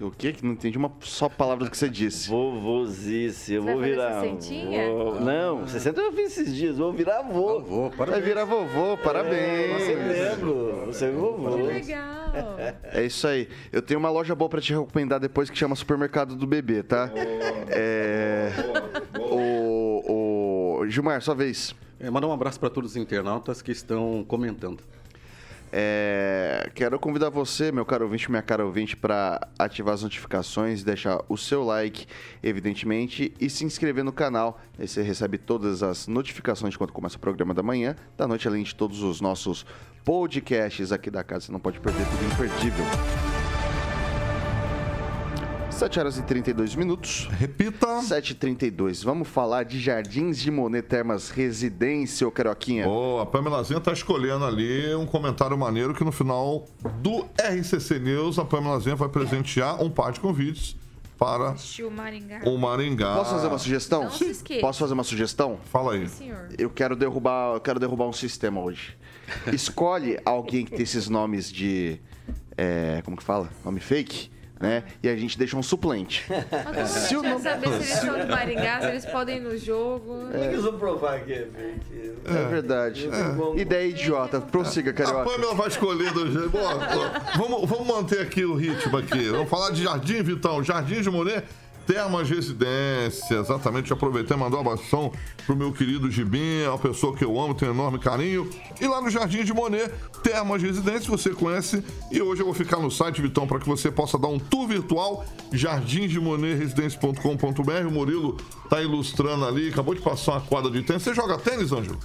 [0.00, 0.32] O quê?
[0.32, 2.28] Que não entendi uma só palavra do que você disse.
[2.28, 4.20] Vovosice, eu Vai vou fazer virar.
[4.20, 4.90] sessentinha?
[4.90, 7.60] vô- Não, 60 eu fiz esses dias, vou virar vô.
[7.60, 8.24] Vou, Vai parabéns.
[8.24, 9.82] virar vovô, parabéns.
[9.82, 11.56] Você lembro, você é vovô.
[11.56, 12.02] Que legal!
[12.92, 13.48] É isso aí.
[13.72, 17.08] Eu tenho uma loja boa pra te recomendar depois que chama Supermercado do Bebê, tá?
[17.68, 18.50] É.
[19.30, 21.74] O, o Gilmar, sua vez.
[22.00, 24.82] É, mandar um abraço para todos os internautas que estão comentando.
[25.76, 31.20] É, quero convidar você, meu caro ouvinte, minha cara ouvinte, para ativar as notificações, deixar
[31.28, 32.06] o seu like,
[32.40, 34.60] evidentemente, e se inscrever no canal.
[34.78, 38.62] Aí você recebe todas as notificações quando começa o programa da manhã, da noite, além
[38.62, 39.66] de todos os nossos
[40.04, 41.46] podcasts aqui da casa.
[41.46, 42.84] Você não pode perder tudo imperdível.
[45.74, 47.28] 7 horas e 32 minutos.
[47.38, 47.86] Repita.
[48.00, 49.04] 7h32.
[49.04, 52.88] Vamos falar de Jardins de Monet Termas Residência, ô Caroquinha.
[52.88, 56.64] Ô, a Pamelazinha tá escolhendo ali um comentário maneiro que no final
[57.00, 60.76] do RCC News a Pamelazinha vai presentear um par de convites
[61.18, 62.42] para Assistiu Maringá.
[62.44, 63.16] o Maringá.
[63.16, 64.04] Posso fazer uma sugestão?
[64.04, 64.60] Não se esqueça.
[64.60, 65.58] Posso fazer uma sugestão?
[65.72, 66.08] Fala aí.
[66.08, 66.48] Senhor.
[66.56, 68.96] Eu quero derrubar, eu quero derrubar um sistema hoje.
[69.52, 72.00] Escolhe alguém que tem esses nomes de.
[72.56, 73.48] é, como que fala?
[73.64, 74.84] Nome fake, né?
[75.02, 76.24] E a gente deixa um suplente.
[76.74, 79.40] Mas Se o quer nome- saber se eles são de Maringá, se eles podem ir
[79.40, 80.06] no jogo.
[80.06, 82.14] Como é que eles vão provar que é fake?
[82.26, 83.08] É, verdade.
[83.56, 84.40] Ideia idiota.
[84.40, 85.30] Prossiga, A carioca.
[85.30, 86.48] Pamela vai escolher do jeito.
[86.50, 86.60] Bom,
[87.36, 89.28] vamos, vamos manter aqui o ritmo aqui.
[89.28, 90.62] Vamos falar de Jardim, Vitão.
[90.64, 91.44] Jardim de Monet,
[91.86, 93.38] Termas Residência.
[93.38, 95.12] Exatamente, aproveitei e mandar um abração
[95.46, 98.46] pro meu querido Gibim, é uma pessoa que eu amo, tenho enorme carinho.
[98.80, 99.90] E lá no Jardim de Monet,
[100.22, 101.82] Termas Residência, você conhece.
[102.10, 104.66] E hoje eu vou ficar no site, Vitão, para que você possa dar um tour
[104.66, 107.86] virtual, jardimdemonetresidencia.com.br.
[107.86, 111.02] O Murilo tá ilustrando ali, acabou de passar uma quadra de tênis.
[111.02, 111.98] Você joga tênis, Ângelo?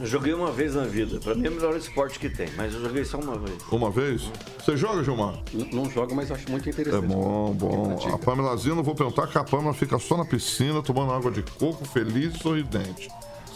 [0.00, 1.20] Eu joguei uma vez na vida.
[1.20, 3.56] Pra mim é o melhor esporte que tem, mas eu joguei só uma vez.
[3.70, 4.22] Uma vez?
[4.58, 5.38] Você joga, Gilmar?
[5.52, 7.06] N- Não jogo, mas acho muito É interessante.
[7.06, 7.98] bom, bom.
[8.12, 11.42] A Pamelazinha, não vou perguntar que a Pamela fica só na piscina, tomando água de
[11.42, 13.08] coco, feliz e sorridente.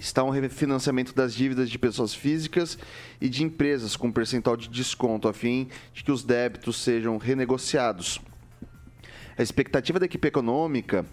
[0.00, 2.78] está um refinanciamento das dívidas de pessoas físicas
[3.20, 8.20] e de empresas com percentual de desconto, a fim de que os débitos sejam renegociados.
[9.36, 11.04] A expectativa da equipe econômica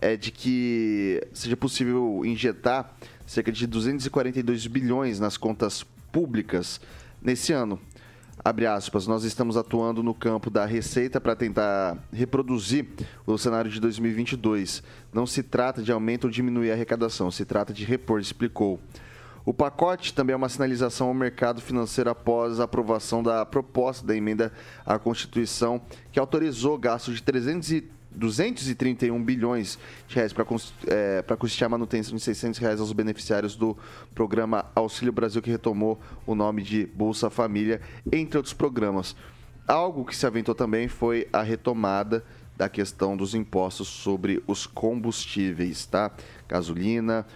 [0.00, 5.82] é de que seja possível injetar cerca de 242 bilhões nas contas
[6.12, 6.80] públicas
[7.20, 7.80] nesse ano.
[8.44, 12.86] Abre aspas, nós estamos atuando no campo da receita para tentar reproduzir
[13.26, 14.82] o cenário de 2022.
[15.12, 18.78] Não se trata de aumento ou diminuir a arrecadação, se trata de repor, explicou.
[19.44, 24.14] O pacote também é uma sinalização ao mercado financeiro após a aprovação da proposta da
[24.14, 24.52] emenda
[24.84, 25.80] à Constituição,
[26.12, 27.22] que autorizou gasto de
[28.16, 30.44] 231 bilhões de reais para
[30.88, 33.76] é, custear a manutenção de 600 reais aos beneficiários do
[34.14, 39.14] programa Auxílio Brasil, que retomou o nome de Bolsa Família, entre outros programas.
[39.68, 42.24] Algo que se aventou também foi a retomada
[42.56, 46.10] da questão dos impostos sobre os combustíveis, tá?
[46.48, 47.26] Gasolina,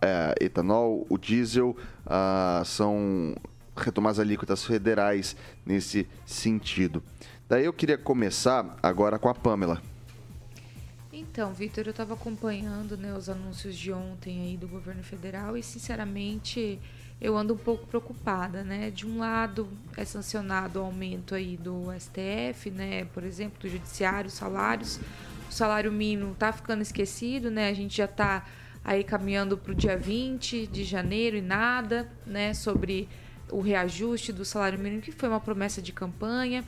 [0.00, 1.76] é, etanol, o diesel,
[2.06, 3.34] ah, são
[3.76, 7.02] retomadas alíquotas federais nesse sentido.
[7.48, 9.80] Daí eu queria começar agora com a Pamela.
[11.34, 15.64] Então, Vitor, eu estava acompanhando né, os anúncios de ontem aí do governo federal e,
[15.64, 16.78] sinceramente,
[17.20, 18.88] eu ando um pouco preocupada, né?
[18.88, 23.06] De um lado é sancionado o aumento aí do STF, né?
[23.06, 25.00] Por exemplo, do judiciário, salários.
[25.50, 27.68] O salário mínimo está ficando esquecido, né?
[27.68, 28.46] A gente já está
[28.84, 32.54] aí caminhando para o dia 20 de janeiro e nada, né?
[32.54, 33.08] Sobre
[33.50, 36.62] o reajuste do salário mínimo, que foi uma promessa de campanha.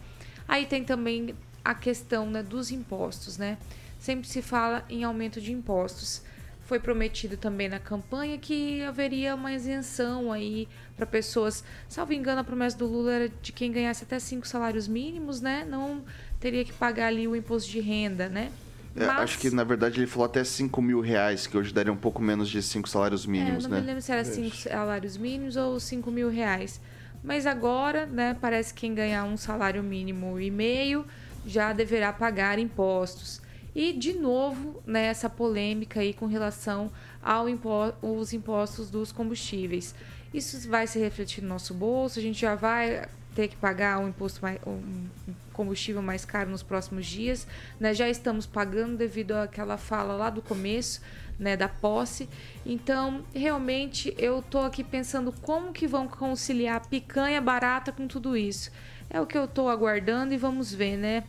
[0.49, 3.59] Aí tem também a questão né, dos impostos, né?
[4.07, 6.23] Sempre se fala em aumento de impostos.
[6.61, 11.65] Foi prometido também na campanha que haveria uma isenção aí para pessoas.
[11.89, 15.67] Salvo engano, a promessa do Lula era de quem ganhasse até cinco salários mínimos, né?
[15.69, 16.05] Não
[16.39, 18.53] teria que pagar ali o imposto de renda, né?
[18.95, 19.23] É, Mas...
[19.23, 22.23] Acho que, na verdade, ele falou até 5 mil reais, que hoje daria um pouco
[22.23, 23.81] menos de 5 salários mínimos, é, não né?
[23.81, 26.81] me lembro se era 5 salários mínimos ou 5 mil reais.
[27.25, 31.05] Mas agora, né, parece que quem ganhar um salário mínimo e meio
[31.45, 33.45] já deverá pagar impostos.
[33.77, 36.91] E, de novo, né, essa polêmica aí com relação
[37.23, 37.93] aos impo
[38.33, 39.95] impostos dos combustíveis.
[40.33, 44.09] Isso vai se refletir no nosso bolso, a gente já vai ter que pagar um
[44.09, 45.07] imposto mais, um
[45.53, 47.47] combustível mais caro nos próximos dias.
[47.79, 47.93] Né?
[47.93, 51.03] Já estamos pagando devido àquela fala lá do começo,
[51.39, 52.31] né, da posse.
[52.65, 58.71] Então, realmente, eu estou aqui pensando como que vão conciliar picanha barata com tudo isso.
[59.11, 61.25] É o que eu estou aguardando e vamos ver, né?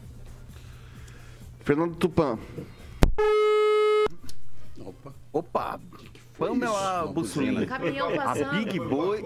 [1.68, 2.40] Fernando Tupan.
[4.80, 5.14] Opa.
[5.34, 5.80] Opa.
[6.40, 7.66] Pamela Bussolini.
[7.66, 8.46] Caminhão passando.
[8.46, 9.22] A Big Boy.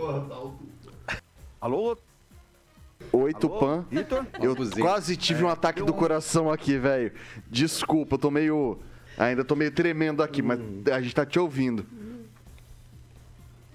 [1.62, 1.96] Alô?
[3.14, 3.86] Oi, Tupã.
[3.92, 4.26] Vitor?
[4.42, 7.12] Eu quase tive um é, ataque do coração aqui, velho.
[7.48, 8.80] Desculpa, eu tô meio.
[9.20, 10.60] Ainda tô meio tremendo aqui, mas
[10.92, 11.86] a gente tá te ouvindo.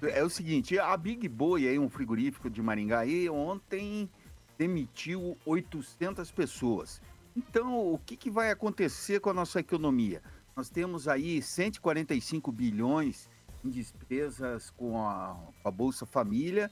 [0.02, 4.10] É o seguinte, a Big Boy, aí, um frigorífico de Maringá, aí, ontem
[4.58, 7.00] demitiu 800 pessoas.
[7.36, 10.22] Então, o que, que vai acontecer com a nossa economia?
[10.56, 13.28] Nós temos aí 145 bilhões
[13.62, 16.70] em despesas com a, com a Bolsa Família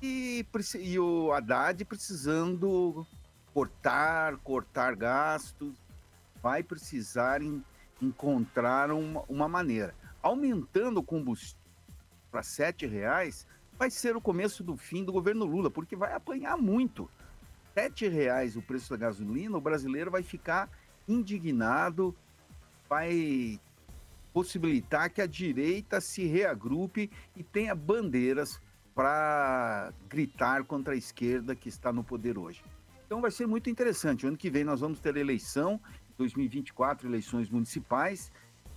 [0.00, 0.46] e,
[0.80, 3.06] e o Haddad precisando
[3.52, 5.74] cortar, cortar gastos,
[6.42, 7.62] vai precisar em,
[8.00, 9.94] encontrar uma, uma maneira.
[10.22, 11.58] Aumentando o combustível
[12.30, 13.46] para R$ reais
[13.78, 17.10] vai ser o começo do fim do governo Lula, porque vai apanhar muito.
[17.86, 20.68] R$ reais o preço da gasolina, o brasileiro vai ficar
[21.06, 22.14] indignado,
[22.88, 23.60] vai
[24.32, 28.60] possibilitar que a direita se reagrupe e tenha bandeiras
[28.94, 32.62] para gritar contra a esquerda que está no poder hoje.
[33.06, 34.26] Então vai ser muito interessante.
[34.26, 35.80] O ano que vem nós vamos ter eleição,
[36.18, 38.30] 2024, eleições municipais,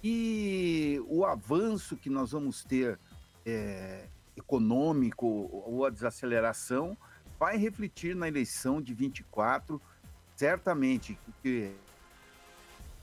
[0.03, 2.99] e o avanço que nós vamos ter
[3.45, 4.05] é,
[4.37, 6.97] econômico ou a desaceleração
[7.41, 9.81] vai refletir na eleição de 24,
[10.35, 11.71] certamente, porque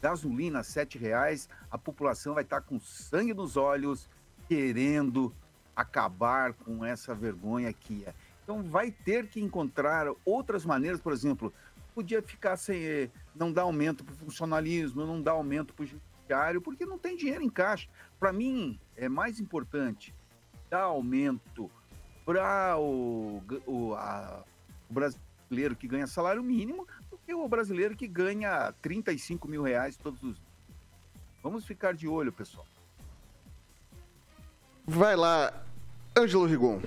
[0.01, 4.09] gasolina R$ reais, a população vai estar com sangue nos olhos,
[4.47, 5.35] querendo
[5.75, 8.15] acabar com essa vergonha que é.
[8.45, 11.53] Então vai ter que encontrar outras maneiras, por exemplo,
[11.93, 15.87] podia ficar sem eh, não dar aumento para o funcionalismo, não dar aumento para o
[15.87, 17.89] judiciário, porque não tem dinheiro em caixa.
[18.21, 20.15] Para mim é mais importante
[20.71, 21.69] dar aumento
[22.29, 28.71] para o, o, o brasileiro que ganha salário mínimo do que o brasileiro que ganha
[28.83, 30.37] 35 mil reais todos os
[31.43, 32.67] Vamos ficar de olho, pessoal.
[34.87, 35.55] Vai lá,
[36.15, 36.83] Ângelo Rigon.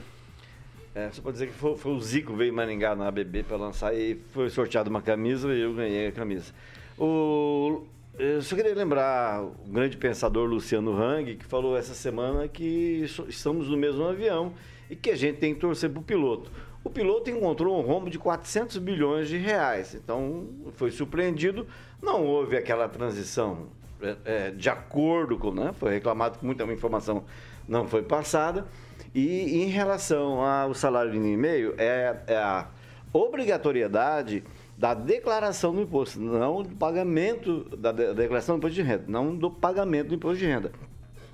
[0.94, 3.58] É, só pra dizer que foi, foi o Zico veio em Maringá na ABB para
[3.58, 6.54] lançar e foi sorteado uma camisa e eu ganhei a camisa.
[7.00, 7.88] O,
[8.20, 13.70] eu só queria lembrar o grande pensador Luciano Hang, que falou essa semana que estamos
[13.70, 14.54] no mesmo avião
[14.92, 16.52] e que a gente tem que torcer para o piloto.
[16.84, 21.66] O piloto encontrou um rombo de 400 bilhões de reais, então foi surpreendido.
[22.02, 23.68] Não houve aquela transição
[24.02, 25.72] é, é, de acordo com, né?
[25.80, 27.24] Foi reclamado que muita informação
[27.68, 28.68] não foi passada.
[29.16, 32.68] E em relação ao salário mínimo e meio, é, é a
[33.14, 34.44] obrigatoriedade
[34.78, 39.52] da declaração do imposto, não do pagamento da, declaração do imposto de renda, não do
[39.52, 40.72] pagamento do imposto de renda.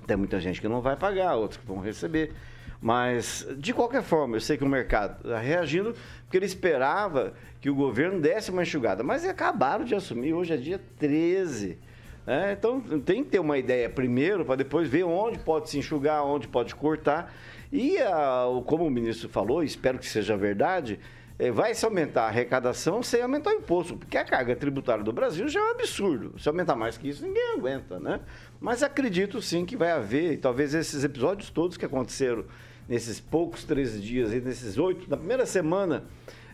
[0.06, 2.32] Tem muita gente que não vai pagar, outros que vão receber.
[2.80, 7.68] Mas, de qualquer forma, eu sei que o mercado está reagindo porque ele esperava que
[7.68, 9.02] o governo desse uma enxugada.
[9.02, 11.78] Mas acabaram de assumir, hoje é dia 13
[12.26, 16.24] É, então tem que ter uma ideia primeiro para depois ver onde pode se enxugar,
[16.24, 17.32] onde pode cortar.
[17.72, 21.00] E a, como o ministro falou, espero que seja verdade,
[21.38, 25.12] é, vai se aumentar a arrecadação sem aumentar o imposto, porque a carga tributária do
[25.12, 26.38] Brasil já é um absurdo.
[26.38, 28.20] Se aumentar mais que isso, ninguém aguenta, né?
[28.60, 32.44] Mas acredito sim que vai haver, e talvez esses episódios todos que aconteceram
[32.88, 36.04] nesses poucos 13 dias, e nesses oito, na primeira semana,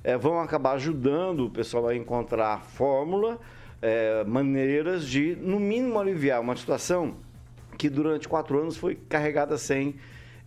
[0.02, 3.38] é, vão acabar ajudando o pessoal a encontrar fórmula
[3.80, 7.16] é, maneiras de, no mínimo, aliviar uma situação
[7.76, 9.94] que durante quatro anos foi carregada sem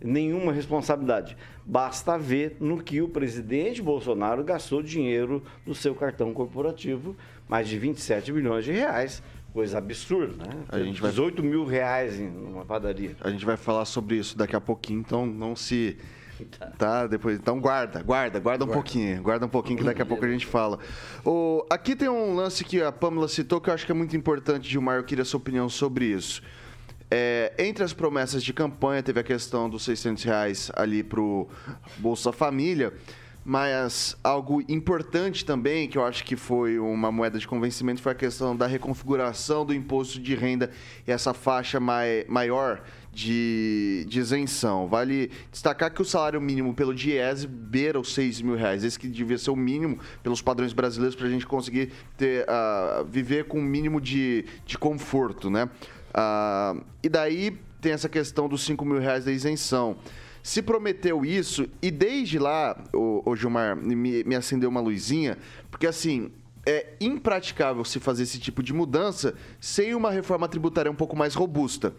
[0.02, 1.36] nenhuma responsabilidade.
[1.64, 7.16] Basta ver no que o presidente Bolsonaro gastou dinheiro no seu cartão corporativo,
[7.48, 9.22] mais de 27 milhões de reais.
[9.58, 10.50] Coisa absurda, né?
[10.68, 13.16] A gente vai- 18 mil reais em uma padaria.
[13.20, 15.98] A gente vai falar sobre isso daqui a pouquinho, então não se.
[16.78, 17.36] Tá, depois.
[17.40, 19.20] Então guarda, guarda, guarda um pouquinho.
[19.20, 20.78] Guarda um pouquinho que daqui a pouco a gente fala.
[21.24, 24.16] O, aqui tem um lance que a Pamela citou que eu acho que é muito
[24.16, 24.98] importante, Gilmar.
[24.98, 26.40] Eu queria sua opinião sobre isso.
[27.10, 31.48] É, entre as promessas de campanha, teve a questão dos 600 reais ali pro
[31.96, 32.92] Bolsa Família.
[33.48, 38.14] Mas algo importante também, que eu acho que foi uma moeda de convencimento, foi a
[38.14, 40.70] questão da reconfiguração do imposto de renda
[41.06, 44.86] e essa faixa mai, maior de, de isenção.
[44.86, 48.84] Vale destacar que o salário mínimo pelo DIES beira os 6 mil reais.
[48.84, 53.02] Esse que devia ser o mínimo pelos padrões brasileiros para a gente conseguir ter, ah,
[53.08, 55.70] viver com um mínimo de, de conforto, né?
[56.12, 59.96] Ah, e daí tem essa questão dos 5 mil reais da isenção.
[60.42, 65.36] Se prometeu isso, e desde lá, o, Gilmar, me, me acendeu uma luzinha,
[65.70, 66.30] porque assim,
[66.68, 71.34] é impraticável se fazer esse tipo de mudança sem uma reforma tributária um pouco mais
[71.34, 71.94] robusta.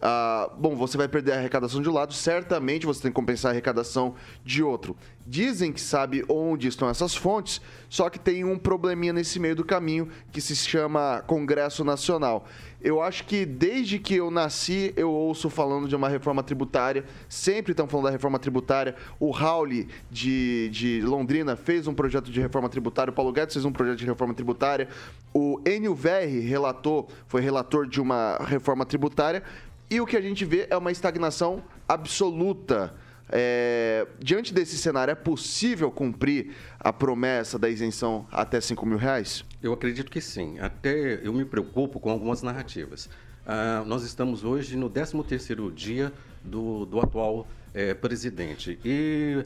[0.00, 3.50] Ah, bom, você vai perder a arrecadação de um lado, certamente você tem que compensar
[3.50, 4.96] a arrecadação de outro.
[5.26, 9.64] Dizem que sabe onde estão essas fontes, só que tem um probleminha nesse meio do
[9.64, 12.46] caminho que se chama Congresso Nacional.
[12.84, 17.72] Eu acho que desde que eu nasci, eu ouço falando de uma reforma tributária, sempre
[17.72, 18.94] estão falando da reforma tributária.
[19.18, 23.64] O Raul de, de Londrina fez um projeto de reforma tributária, o Paulo Guedes fez
[23.64, 24.86] um projeto de reforma tributária,
[25.32, 29.42] o Enio Verri relatou, foi relator de uma reforma tributária,
[29.90, 32.94] e o que a gente vê é uma estagnação absoluta.
[33.30, 39.44] É, diante desse cenário, é possível cumprir a promessa da isenção até 5 mil reais?
[39.62, 40.58] Eu acredito que sim.
[40.58, 43.08] Até eu me preocupo com algumas narrativas.
[43.46, 46.12] Ah, nós estamos hoje no 13º dia
[46.42, 48.78] do, do atual eh, presidente.
[48.84, 49.44] E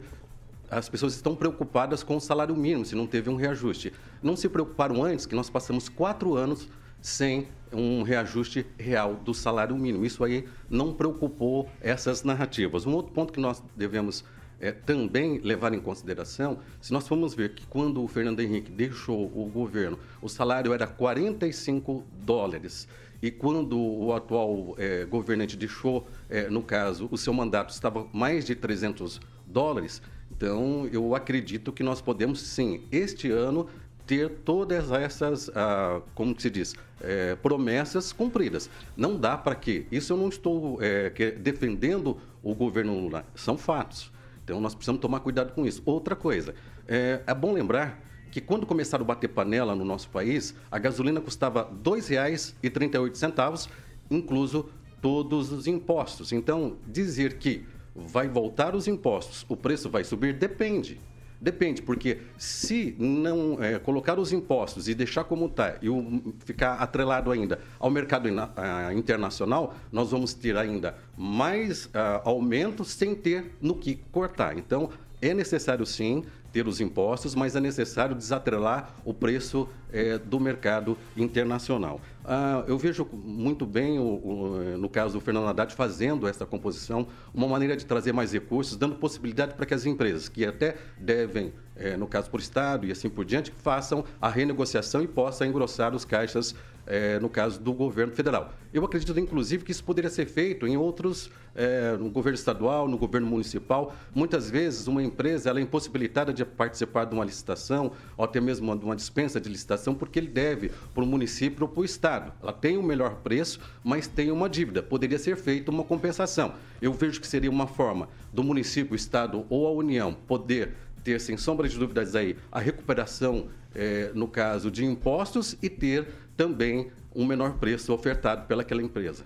[0.69, 3.91] as pessoas estão preocupadas com o salário mínimo, se não teve um reajuste.
[4.21, 6.69] Não se preocuparam antes que nós passamos quatro anos
[7.01, 10.05] sem um reajuste real do salário mínimo.
[10.05, 12.85] Isso aí não preocupou essas narrativas.
[12.85, 14.23] Um outro ponto que nós devemos
[14.59, 19.25] eh, também levar em consideração, se nós formos ver que quando o Fernando Henrique deixou
[19.27, 22.87] o governo, o salário era 45 dólares.
[23.21, 28.45] E quando o atual eh, governante deixou, eh, no caso, o seu mandato estava mais
[28.45, 33.67] de 300 dólares, então eu acredito que nós podemos sim, este ano,
[34.09, 38.67] ter todas essas, ah, como se diz, eh, promessas cumpridas.
[38.97, 40.79] Não dá para que, isso eu não estou
[41.13, 44.11] que- defendendo o governo Lula, são fatos.
[44.43, 45.83] Então nós precisamos tomar cuidado com isso.
[45.85, 46.55] Outra coisa,
[46.87, 51.21] é, é bom lembrar que quando começaram a bater panela no nosso país, a gasolina
[51.21, 53.69] custava R$ 2,38,
[54.09, 56.31] incluso todos os impostos.
[56.31, 57.63] Então, dizer que
[57.95, 60.99] vai voltar os impostos, o preço vai subir, depende.
[61.41, 66.73] Depende, porque se não é, colocar os impostos e deixar como está e o- ficar
[66.75, 68.51] atrelado ainda ao mercado ina-
[68.93, 74.57] internacional, nós vamos ter ainda mais ah, aumento sem ter no que cortar.
[74.57, 74.89] Então,
[75.21, 80.97] é necessário sim ter os impostos, mas é necessário desatrelar o preço eh, do mercado
[81.15, 81.99] internacional.
[82.25, 87.07] Ah, eu vejo muito bem, o- o- no caso do Fernando Haddad, fazendo essa composição,
[87.33, 91.53] uma maneira de trazer mais recursos, dando possibilidade para que as empresas, que até devem,
[91.75, 95.95] eh, no caso por Estado e assim por diante, façam a renegociação e possam engrossar
[95.95, 96.53] os caixas,
[96.89, 98.51] eh, no caso do governo federal.
[98.73, 102.97] Eu acredito, inclusive, que isso poderia ser feito em outros, eh, no governo estadual, no
[102.97, 103.95] governo municipal.
[104.13, 108.75] Muitas vezes, uma empresa ela é impossibilitada de participar de uma licitação, ou até mesmo
[108.75, 112.33] de uma dispensa de licitação, porque ele deve para o município ou para o Estado.
[112.41, 114.81] Ela tem o melhor preço, mas tem uma dívida.
[114.81, 116.53] Poderia ser feita uma compensação.
[116.81, 120.73] Eu vejo que seria uma forma do município, Estado ou a União poder
[121.03, 126.07] ter, sem sombra de dúvidas aí, a recuperação, eh, no caso de impostos, e ter
[126.39, 129.25] também um menor preço ofertado pelaquela empresa.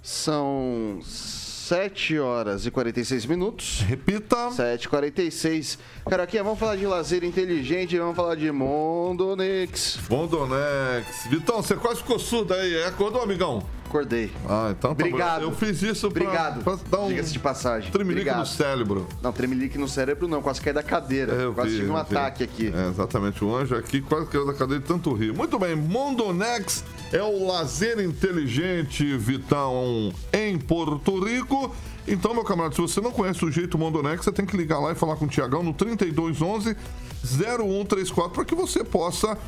[0.00, 3.80] São 7 horas e 46 minutos.
[3.80, 4.48] Repita.
[4.50, 5.76] 7h46.
[6.08, 9.98] Caraquinha, vamos falar de lazer inteligente, vamos falar de Mondonix.
[10.08, 11.26] Mondonex.
[11.28, 12.74] Vitão, você quase ficou surdo aí.
[12.76, 13.66] É, Acordou, amigão?
[13.94, 14.32] Acordei.
[14.48, 15.08] Ah, então tá bom.
[15.08, 15.42] Obrigado.
[15.42, 16.64] Eu fiz isso pra, Obrigado.
[16.64, 17.92] pra dar um Diga-se de passagem.
[17.92, 18.40] tremelique Obrigado.
[18.40, 19.06] no cérebro.
[19.22, 21.32] Não, tremelique no cérebro não, quase caí da cadeira.
[21.32, 22.00] É, eu quase vi, tive um vi.
[22.00, 22.72] ataque aqui.
[22.74, 25.32] É, exatamente, o anjo aqui quase caiu da cadeira de tanto rir.
[25.32, 31.72] Muito bem, Mondonex é o lazer inteligente, Vitão, em Porto Rico.
[32.08, 34.90] Então, meu camarada, se você não conhece o jeito Mondonex, você tem que ligar lá
[34.90, 36.76] e falar com o Tiagão no 3211
[37.24, 39.38] 0134 para que você possa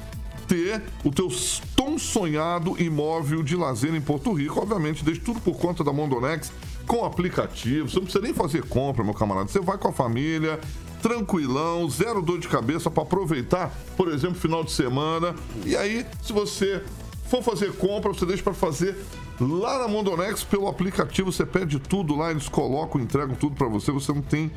[0.47, 1.29] ter o teu
[1.75, 4.61] tão sonhado imóvel de lazer em Porto Rico.
[4.61, 6.53] Obviamente, deixe tudo por conta da Mondonex
[6.87, 7.89] com aplicativo.
[7.89, 9.49] Você não precisa nem fazer compra, meu camarada.
[9.49, 10.59] Você vai com a família,
[11.03, 15.35] tranquilão, zero dor de cabeça para aproveitar, por exemplo, final de semana.
[15.65, 16.83] E aí, se você
[17.29, 18.97] for fazer compra, você deixa para fazer
[19.41, 21.33] lá na Mondonex pelo aplicativo.
[21.33, 23.91] Você pede tudo lá, eles colocam, entregam tudo para você.
[23.93, 24.51] Você não tem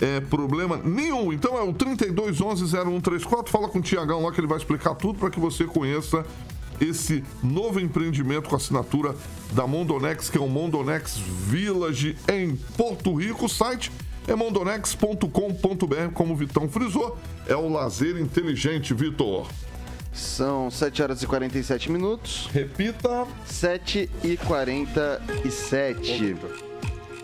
[0.00, 1.32] é, problema nenhum.
[1.32, 3.48] Então é o 3211-0134.
[3.48, 6.24] Fala com o Tiagão lá que ele vai explicar tudo para que você conheça
[6.80, 9.14] esse novo empreendimento com assinatura
[9.52, 13.46] da Mondonex, que é o Mondonex Village em Porto Rico.
[13.46, 13.90] O site
[14.26, 17.16] é mondonex.com.br, como o Vitão frisou.
[17.46, 19.46] É o lazer inteligente, Vitor.
[20.12, 22.48] São 7 horas e 47 minutos.
[22.52, 23.26] Repita.
[23.44, 26.36] 7 e 47.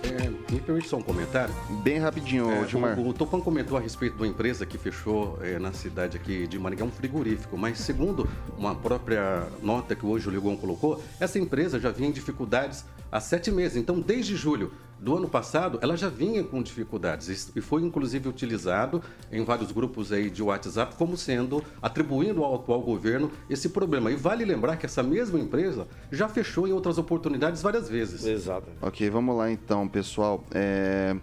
[0.03, 1.55] É, me permite só um comentário?
[1.83, 2.99] Bem rapidinho, É, Gilmar.
[2.99, 6.47] o, o Topão comentou a respeito de uma empresa que fechou é, na cidade aqui
[6.47, 7.57] de Maringá, um frigorífico.
[7.57, 8.29] Mas segundo
[8.59, 13.21] uma própria nota que hoje o Ligon colocou, essa empresa já vinha em dificuldades há
[13.21, 13.77] sete meses.
[13.77, 14.73] Então, desde julho
[15.03, 20.13] do ano passado, ela já vinha com dificuldades e foi inclusive utilizado em vários grupos
[20.13, 24.13] aí de WhatsApp como sendo atribuindo ao atual governo esse problema.
[24.13, 28.25] E vale lembrar que essa mesma empresa já fechou em outras oportunidades várias vezes.
[28.25, 28.69] Exato.
[28.81, 30.45] Ok, vamos lá então, pessoal.
[30.53, 31.17] É,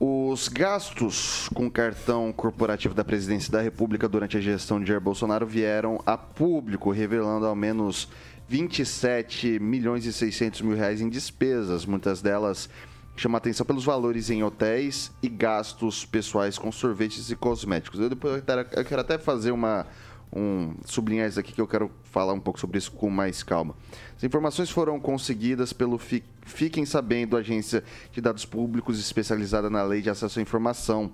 [0.00, 5.44] Os gastos com cartão corporativo da Presidência da República durante a gestão de Jair Bolsonaro
[5.46, 8.08] vieram a público, revelando ao menos
[8.48, 12.68] 27 milhões e 600 mil reais em despesas, muitas delas
[13.16, 17.98] chamam atenção pelos valores em hotéis e gastos pessoais com sorvetes e cosméticos.
[18.00, 19.86] Eu depois eu quero, até fazer uma
[20.30, 23.74] um sublinhar isso aqui que eu quero falar um pouco sobre isso com mais calma.
[24.14, 27.82] As informações foram conseguidas pelo Fi- Fiquem Sabendo, agência
[28.12, 31.10] de dados públicos especializada na lei de acesso à informação.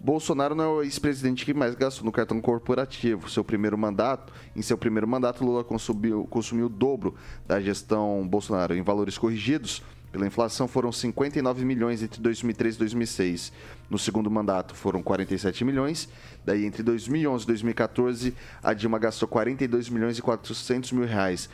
[0.00, 3.30] Bolsonaro não é o ex-presidente que mais gastou no cartão corporativo.
[3.30, 7.14] Seu primeiro mandato, em seu primeiro mandato, Lula consumiu, consumiu o dobro
[7.46, 8.74] da gestão Bolsonaro.
[8.74, 9.82] Em valores corrigidos
[10.12, 13.52] pela inflação, foram 59 milhões entre 2003 e 2006.
[13.90, 16.08] No segundo mandato, foram 47 milhões.
[16.44, 21.48] Daí, entre 2011 e 2014, a Dilma gastou 42 milhões e 400 mil reais.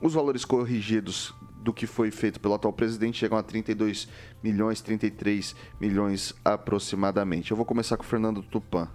[0.00, 1.34] Os valores corrigidos
[1.64, 4.06] do que foi feito pelo atual presidente chegam a 32
[4.42, 7.50] milhões, 33 milhões aproximadamente.
[7.50, 8.86] Eu vou começar com o Fernando Tupan.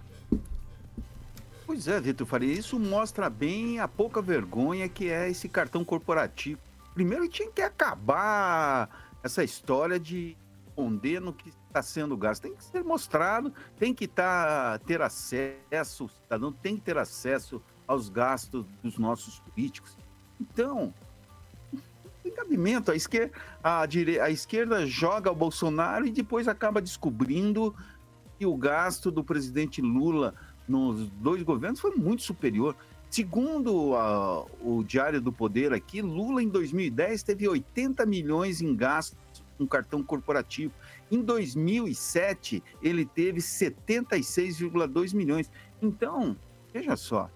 [1.66, 6.60] Pois é, Vitor Faria, isso mostra bem a pouca vergonha que é esse cartão corporativo.
[6.94, 8.88] Primeiro tinha que acabar
[9.22, 10.36] essa história de
[10.68, 12.42] esconder no que está sendo gasto.
[12.42, 17.60] Tem que ser mostrado, tem que tá, ter acesso, o cidadão tem que ter acesso
[17.86, 19.96] aos gastos dos nossos políticos.
[20.40, 20.94] Então,
[22.22, 22.90] tem cabimento.
[22.90, 24.20] A esquerda, a, dire...
[24.20, 27.74] a esquerda joga o Bolsonaro e depois acaba descobrindo
[28.38, 30.34] que o gasto do presidente Lula
[30.68, 32.76] nos dois governos foi muito superior.
[33.10, 39.18] Segundo a- o Diário do Poder aqui, Lula em 2010 teve 80 milhões em gastos
[39.58, 40.72] com cartão corporativo.
[41.10, 45.50] Em 2007, ele teve 76,2 milhões.
[45.82, 46.36] Então,
[46.72, 47.28] veja só,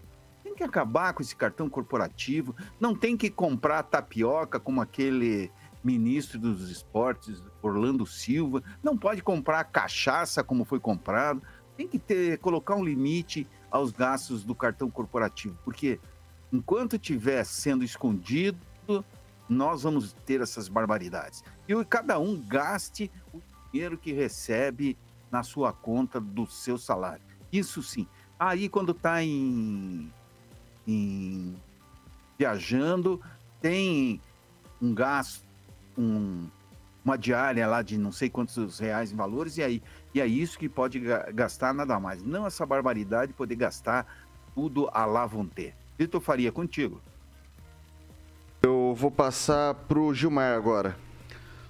[0.55, 5.51] tem que acabar com esse cartão corporativo, não tem que comprar tapioca como aquele
[5.83, 11.43] ministro dos esportes, Orlando Silva, não pode comprar cachaça como foi comprado,
[11.77, 15.99] tem que ter colocar um limite aos gastos do cartão corporativo, porque
[16.53, 18.59] enquanto estiver sendo escondido,
[19.49, 21.43] nós vamos ter essas barbaridades.
[21.69, 23.43] E cada um gaste o
[23.73, 24.97] dinheiro que recebe
[25.31, 27.23] na sua conta do seu salário.
[27.53, 28.07] Isso sim.
[28.39, 30.11] Aí quando está em,
[30.87, 31.55] em
[32.39, 33.21] viajando,
[33.61, 34.21] tem
[34.83, 35.43] um gasto,
[35.97, 36.49] um-
[37.05, 39.83] uma diária lá de não sei quantos reais em valores, e aí
[40.15, 42.23] e é isso que pode ga- gastar nada mais.
[42.23, 44.07] Não essa barbaridade de poder gastar
[44.55, 45.75] tudo a lá vão ter.
[45.99, 47.01] Vitor Faria, contigo.
[48.63, 50.97] Eu vou passar pro Gilmar agora.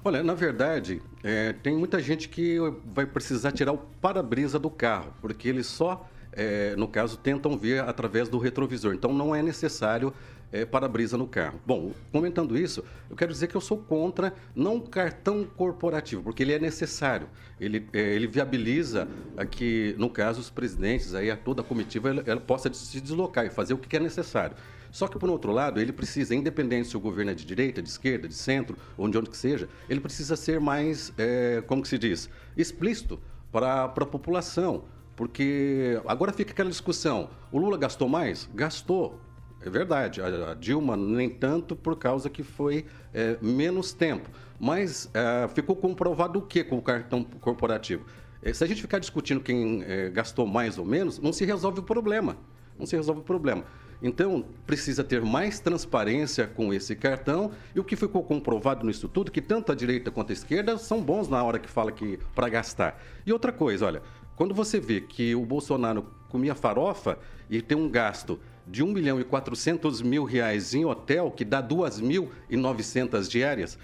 [0.04, 2.58] Olha, na verdade, é, tem muita gente que
[2.94, 6.06] vai precisar tirar o para-brisa do carro, porque eles só,
[6.36, 8.94] é, no caso, tentam ver através do retrovisor.
[8.94, 10.12] Então, não é necessário
[10.52, 11.60] é, para-brisa no carro.
[11.66, 16.52] Bom, comentando isso, eu quero dizer que eu sou contra não cartão corporativo, porque ele
[16.52, 17.28] é necessário.
[17.60, 19.08] Ele, é, ele viabiliza
[19.50, 23.44] que, no caso, os presidentes, aí, a toda a comitiva, ela, ela possa se deslocar
[23.44, 24.56] e fazer o que é necessário.
[24.94, 27.88] Só que, por outro lado, ele precisa, independente se o governo é de direita, de
[27.88, 31.88] esquerda, de centro, ou de onde que seja, ele precisa ser mais, é, como que
[31.88, 33.20] se diz, explícito
[33.50, 34.84] para a população.
[35.16, 38.48] Porque agora fica aquela discussão: o Lula gastou mais?
[38.54, 39.20] Gastou.
[39.64, 40.20] É verdade.
[40.20, 44.28] A, Dilma, nem tanto, por causa que foi é, menos tempo.
[44.60, 48.04] Mas é, ficou comprovado o que com o cartão corporativo?
[48.42, 51.80] É, se a gente ficar discutindo quem é, gastou mais ou menos, não se resolve
[51.80, 52.36] o problema.
[52.78, 53.64] Não se resolve o problema.
[54.02, 57.52] Então, precisa ter mais transparência com esse cartão.
[57.74, 61.00] E o que ficou comprovado nisso tudo, que tanto a direita quanto a esquerda são
[61.00, 63.02] bons na hora que fala que para gastar.
[63.24, 64.02] E outra coisa, olha,
[64.36, 67.18] quando você vê que o Bolsonaro comia farofa
[67.48, 71.62] e tem um gasto de 1 milhão e 400 mil reais em hotel, que dá
[71.62, 73.78] 2.900 diárias,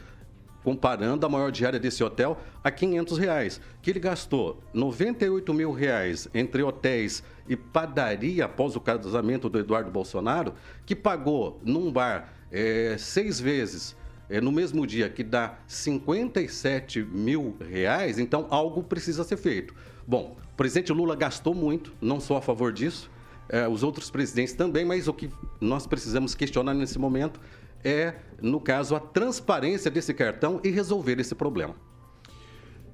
[0.65, 6.29] comparando a maior diária desse hotel a 500 reais, que ele gastou 98 mil reais
[6.35, 12.97] entre hotéis e padaria após o casamento do Eduardo Bolsonaro, que pagou num bar é,
[12.99, 13.97] seis vezes
[14.29, 19.75] é, no mesmo dia, que dá 57 mil reais, então algo precisa ser feito.
[20.11, 23.09] Bom, o presidente Lula gastou muito, não sou a favor disso,
[23.49, 25.31] é, os outros presidentes também, mas o que
[25.61, 27.41] nós precisamos questionar nesse momento
[27.85, 31.77] é, no caso, a transparência desse cartão e resolver esse problema.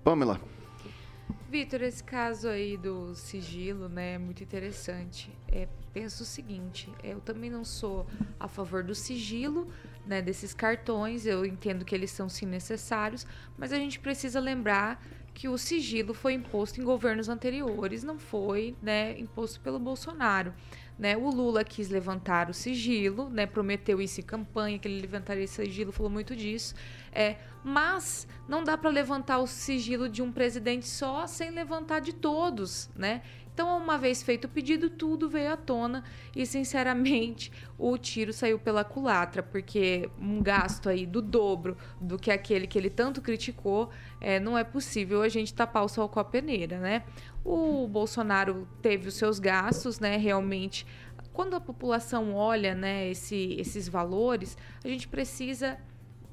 [0.05, 0.39] Pamela.
[1.49, 5.33] Vitor, esse caso aí do sigilo, né, é muito interessante.
[5.49, 8.07] É, penso o seguinte, eu também não sou
[8.39, 9.69] a favor do sigilo,
[10.07, 15.03] né, desses cartões, eu entendo que eles são sim necessários, mas a gente precisa lembrar
[15.37, 20.55] que o sigilo foi imposto em governos anteriores, não foi né, imposto pelo Bolsonaro.
[20.99, 21.14] Né?
[21.14, 23.45] O Lula quis levantar o sigilo, né?
[23.45, 26.74] prometeu isso em campanha, que ele levantaria esse sigilo, falou muito disso.
[27.12, 32.14] É, mas não dá para levantar o sigilo de um presidente só sem levantar de
[32.14, 33.20] todos, né?
[33.57, 36.04] Então, uma vez feito o pedido, tudo veio à tona
[36.34, 42.30] e, sinceramente, o tiro saiu pela culatra, porque um gasto aí do dobro do que
[42.30, 43.88] aquele que ele tanto criticou,
[44.20, 47.02] é, não é possível a gente tapar o sol com a peneira, né?
[47.42, 50.18] O Bolsonaro teve os seus gastos, né?
[50.18, 50.86] Realmente,
[51.32, 54.54] quando a população olha, né, esse, esses valores,
[54.84, 55.78] a gente precisa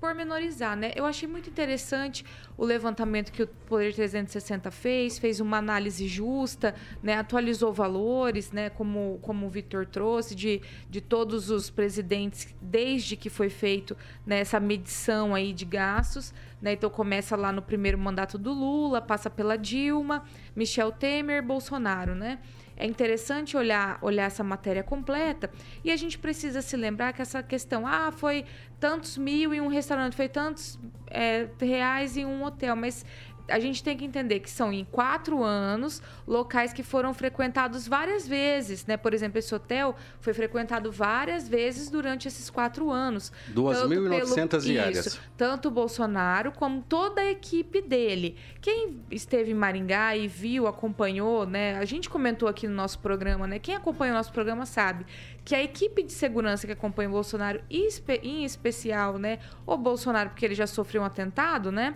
[0.03, 0.91] pormenorizar, né?
[0.97, 2.25] Eu achei muito interessante
[2.57, 7.13] o levantamento que o Poder 360 fez, fez uma análise justa, né?
[7.13, 8.69] Atualizou valores, né?
[8.69, 13.95] Como, como o Vitor trouxe, de, de todos os presidentes, desde que foi feito
[14.25, 16.73] né, essa medição aí de gastos, né?
[16.73, 22.39] Então começa lá no primeiro mandato do Lula, passa pela Dilma, Michel Temer, Bolsonaro, né?
[22.75, 25.49] É interessante olhar, olhar essa matéria completa
[25.83, 28.45] e a gente precisa se lembrar que essa questão, ah, foi
[28.79, 33.05] tantos mil em um restaurante, foi tantos é, reais em um hotel, mas
[33.47, 38.27] a gente tem que entender que são em quatro anos locais que foram frequentados várias
[38.27, 38.95] vezes, né?
[38.97, 43.31] Por exemplo, esse hotel foi frequentado várias vezes durante esses quatro anos.
[43.53, 45.05] 2.900 diárias.
[45.05, 48.37] Isso, tanto o Bolsonaro como toda a equipe dele.
[48.61, 51.77] Quem esteve em Maringá e viu, acompanhou, né?
[51.77, 53.59] A gente comentou aqui no nosso programa, né?
[53.59, 55.05] Quem acompanha o nosso programa sabe
[55.43, 59.39] que a equipe de segurança que acompanha o Bolsonaro, em especial, né?
[59.65, 61.95] O Bolsonaro, porque ele já sofreu um atentado, né?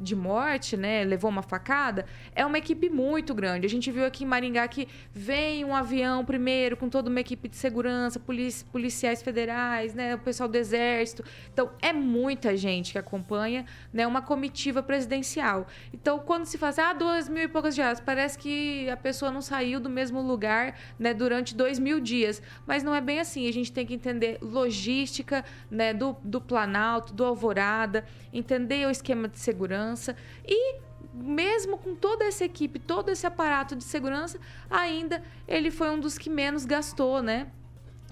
[0.00, 1.04] De morte, né?
[1.04, 3.66] Levou uma facada, é uma equipe muito grande.
[3.66, 7.48] A gente viu aqui em Maringá que vem um avião primeiro com toda uma equipe
[7.48, 10.14] de segurança, polici policiais federais, né?
[10.14, 11.24] O pessoal do exército.
[11.52, 14.06] Então, é muita gente que acompanha, né?
[14.06, 15.66] Uma comitiva presidencial.
[15.92, 19.40] Então, quando se faz, ah, duas mil e poucas dias, parece que a pessoa não
[19.40, 21.14] saiu do mesmo lugar, né?
[21.14, 22.42] Durante dois mil dias.
[22.66, 23.48] Mas não é bem assim.
[23.48, 25.94] A gente tem que entender logística, né?
[25.94, 30.80] Do, do Planalto, do Alvorada, entender o esquema de segurança segurança e
[31.14, 36.18] mesmo com toda essa equipe, todo esse aparato de segurança, ainda ele foi um dos
[36.18, 37.48] que menos gastou, né?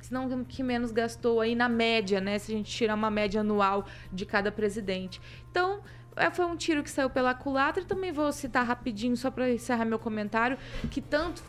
[0.00, 2.38] Se não que menos gastou aí na média, né?
[2.38, 5.20] Se a gente tirar uma média anual de cada presidente.
[5.50, 5.80] Então,
[6.16, 7.84] é, foi um tiro que saiu pela culatra.
[7.84, 10.58] Também vou citar rapidinho, só para encerrar meu comentário,
[10.90, 11.42] que tanto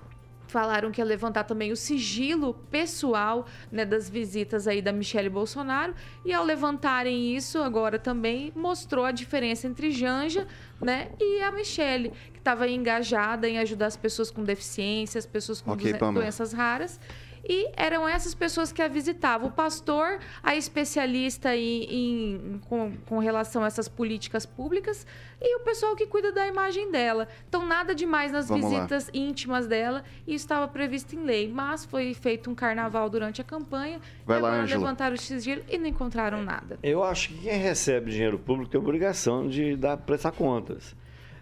[0.55, 5.93] falaram que ia levantar também o sigilo pessoal né, das visitas aí da Michelle Bolsonaro.
[6.23, 10.47] E ao levantarem isso agora também mostrou a diferença entre Janja
[10.79, 15.59] né, e a Michelle que estava engajada em ajudar as pessoas com deficiência, as pessoas
[15.59, 17.01] com okay, doenças raras.
[17.47, 19.49] E eram essas pessoas que a visitavam.
[19.49, 25.05] O pastor, a especialista em, em- com, com relação a essas políticas públicas
[25.41, 27.27] e o pessoal que cuida da imagem dela.
[27.47, 28.69] Então, nada demais nas Vamos lá.
[28.69, 31.47] visitas íntimas dela e estava previsto em lei.
[31.47, 33.99] Mas foi feito um carnaval durante a campanha.
[34.25, 36.79] Vai e lá, agora levantaram o sigilo e não encontraram nada.
[36.81, 40.95] Eu acho que quem recebe dinheiro público tem obrigação de dar, prestar contas.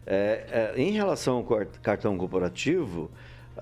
[0.06, 3.10] É, é, em relação ao cartão corporativo,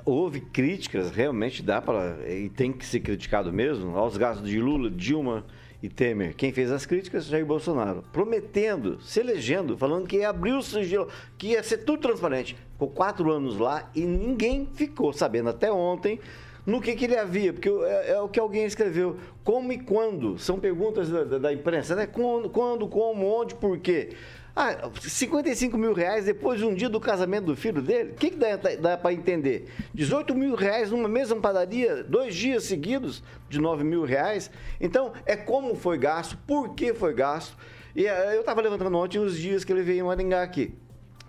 [0.06, 4.90] houve críticas, realmente dá para, e tem que ser criticado mesmo, aos gastos de Lula,
[4.90, 5.46] Dilma
[5.82, 6.36] e Temer.
[6.36, 7.26] Quem fez as críticas?
[7.26, 8.04] Jair Bolsonaro.
[8.14, 11.08] Prometendo, se elegendo, falando que ia abrir o sigilo,
[11.38, 12.56] que ia ser tudo transparente.
[12.74, 16.20] Ficou quatro anos lá e ninguém ficou sabendo até ontem
[16.66, 19.18] no que, que ele havia, porque é, é o que alguém escreveu.
[19.44, 20.38] Como e quando?
[20.38, 22.06] São perguntas da, da- da imprensa, né?
[22.06, 24.10] Quando, quando, como, onde, por quê?
[24.54, 28.12] Ah, 55 mil reais depois de um dia do casamento do filho dele?
[28.12, 29.70] O que, que dá, dá para entender?
[29.94, 34.52] 18 mil reais numa mesma padaria, dois dias seguidos de 9 mil reais.
[34.80, 37.56] Então, é como foi gasto, por que foi gasto.
[37.96, 40.74] E eh, eu estava levantando ontem os dias que ele veio em Maringá aqui.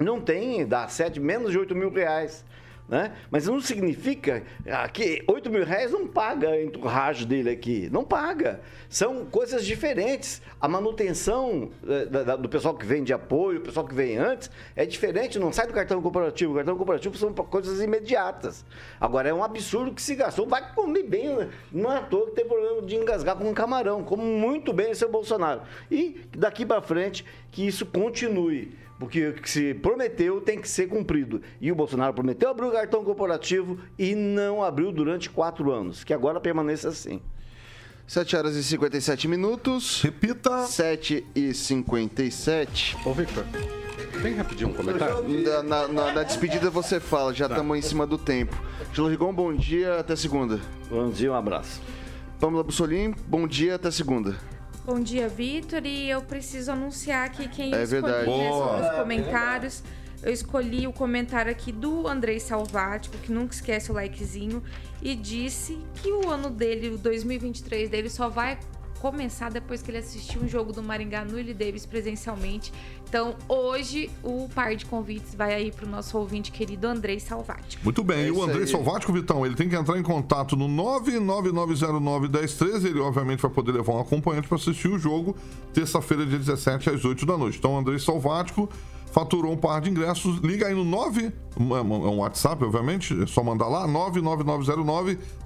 [0.01, 2.45] Não tem, dá sete, menos de 8 mil reais.
[2.93, 3.11] Né?
[3.31, 7.89] Mas não significa ah, que 8 mil reais não paga a enturragem dele aqui.
[7.91, 8.61] Não paga.
[8.87, 10.43] São coisas diferentes.
[10.61, 14.85] A manutenção eh, do pessoal que vem de apoio, o pessoal que vem antes, é
[14.85, 15.39] diferente.
[15.39, 16.53] Não sai do cartão corporativo.
[16.53, 18.63] O cartão corporativo são coisas imediatas.
[19.01, 20.47] Agora, é um absurdo que se gastou.
[20.47, 21.35] Vai comer bem.
[21.35, 21.49] né?
[21.73, 24.05] Não é à toa que tem problema de engasgar com um camarão.
[24.05, 25.63] Como muito bem o seu Bolsonaro.
[25.91, 28.83] E daqui para frente, que isso continue.
[29.03, 31.43] Porque o que se prometeu tem que ser cumprido.
[31.61, 36.05] E o Bolsonaro prometeu abrir o cartão corporativo e não abriu durante quatro anos.
[36.05, 37.21] Que agora permaneça assim.
[38.07, 40.01] 7 horas e 57 minutos.
[40.03, 40.67] Repita.
[40.67, 42.97] 7 e 57.
[43.05, 43.45] Ô, Victor,
[44.23, 45.25] bem rapidinho um comentário.
[45.43, 48.57] Na, na- na- na despedida você fala, já estamos em cima do tempo.
[48.93, 50.61] Gelo Rigon, bom dia, até segunda.
[50.89, 51.81] Bom dia, um abraço.
[52.39, 54.37] Pamela Bussolim, bom dia, até segunda.
[54.85, 55.87] Bom dia, Vitor.
[55.87, 58.25] E eu preciso anunciar aqui quem É eu escolhi verdade.
[58.27, 58.69] Boa.
[58.69, 59.83] sobre os comentários.
[60.23, 64.63] Eu escolhi o comentário aqui do Andrei Salvático, que nunca esquece o likezinho,
[65.01, 68.59] e disse que o ano dele, o 2023 dele, só vai
[69.03, 72.73] começar depois que ele assistir um jogo do Maringá no Willie Davis presencialmente.
[73.09, 77.83] Então, hoje, o par de convites vai aí pro nosso ouvinte querido Andrei Salvático.
[77.83, 78.69] Muito bem, É e o André aí.
[78.69, 82.87] Salvático, Vitão, ele tem que entrar em contato no 999091013.
[82.87, 85.37] Ele, obviamente, vai poder levar um acompanhante para assistir o jogo,
[85.75, 87.59] terça-feira, dia 17, às 8 da noite.
[87.59, 88.71] Então, o André Salvático
[89.13, 90.39] faturou um par de ingressos.
[90.41, 93.87] Liga aí no 9, é um WhatsApp, obviamente, é só mandar lá,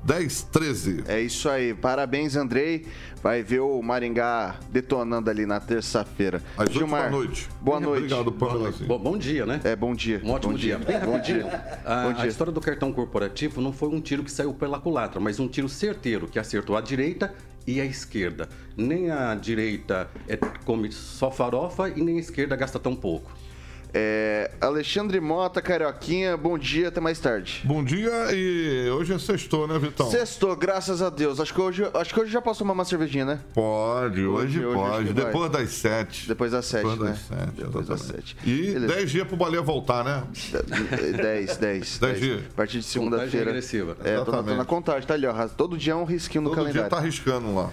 [0.06, 1.04] 999091013.
[1.08, 2.86] É isso aí, parabéns, Andrei.
[3.22, 6.40] Vai ver o Maringá detonando ali na terça-feira.
[6.56, 7.48] Às 8 Gilmar, da noite.
[7.60, 8.04] Boa noite.
[8.14, 8.68] Obrigado, Pamela.
[8.68, 8.84] assim.
[8.84, 9.60] Bom, bom dia, né?
[9.64, 10.20] É, bom dia.
[10.24, 10.78] Um ótimo bom dia.
[10.78, 11.46] Bem Bom dia.
[11.84, 12.26] A, Bom a dia.
[12.28, 15.68] história do cartão corporativo não foi um tiro que saiu pela culatra, mas um tiro
[15.68, 17.34] certeiro que acertou a direita
[17.66, 18.48] e a esquerda.
[18.76, 23.32] Nem a direita é, come só farofa e nem a esquerda gasta tão pouco.
[23.98, 27.62] É, Alexandre Mota, Carioquinha, bom dia, até mais tarde.
[27.64, 30.10] Bom dia e hoje é sextou, né, Vitão?
[30.10, 31.40] Sextou, graças a Deus.
[31.40, 33.40] Acho que hoje, acho que hoje já posso tomar uma cervejinha, né?
[33.54, 35.12] Pode, hoje, Hoje- hoje pode.
[35.14, 35.24] vai.
[35.24, 36.28] Depois das 7.
[36.28, 37.08] Depois das sete, Depois né?
[37.08, 37.52] das 7.
[37.56, 38.36] Depois das sete.
[38.44, 38.86] E Beleza.
[38.94, 40.24] 10 dias pro Baleia voltar, né?
[41.16, 41.98] 10, 10.
[41.98, 42.42] Dez dias.
[42.52, 43.58] A partir de segunda-feira.
[44.04, 45.48] É, tô, tô na contagem, tá ali, ó.
[45.48, 46.90] Todo dia é um risquinho no Todo dia calendário.
[46.90, 47.70] tá arriscando lá.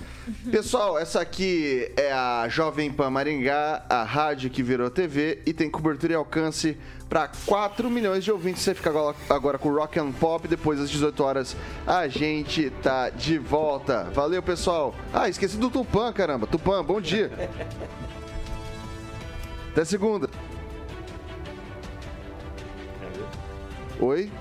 [0.49, 5.69] Pessoal, essa aqui é a Jovem Pan Maringá, a rádio que virou TV e tem
[5.69, 6.77] cobertura e alcance
[7.09, 8.61] para 4 milhões de ouvintes.
[8.63, 11.55] Você fica agora, agora com Rock and Pop, depois das 18 horas
[11.85, 14.05] a gente tá de volta.
[14.13, 14.95] Valeu, pessoal.
[15.13, 16.47] Ah, esqueci do Tupã, caramba.
[16.47, 17.31] Tupã, bom dia.
[19.71, 20.29] Até segunda.
[23.99, 24.31] Oi?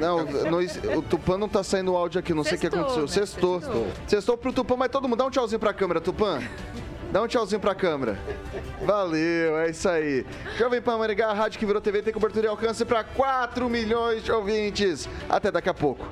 [0.00, 3.02] Não, não, o Tupã não tá saindo o áudio aqui, não sei o que aconteceu.
[3.02, 3.08] né?
[3.08, 3.60] Sextou.
[3.60, 3.86] Sextou.
[4.06, 6.40] Sextou pro Tupã, mas todo mundo dá um tchauzinho pra câmera, Tupã.
[7.10, 8.18] Dá um tchauzinho pra câmera.
[8.82, 10.26] Valeu, é isso aí.
[10.56, 14.22] Jovem Pan Maringá, a rádio que virou TV, tem cobertura e alcance pra 4 milhões
[14.22, 15.08] de ouvintes.
[15.28, 16.06] Até daqui a pouco.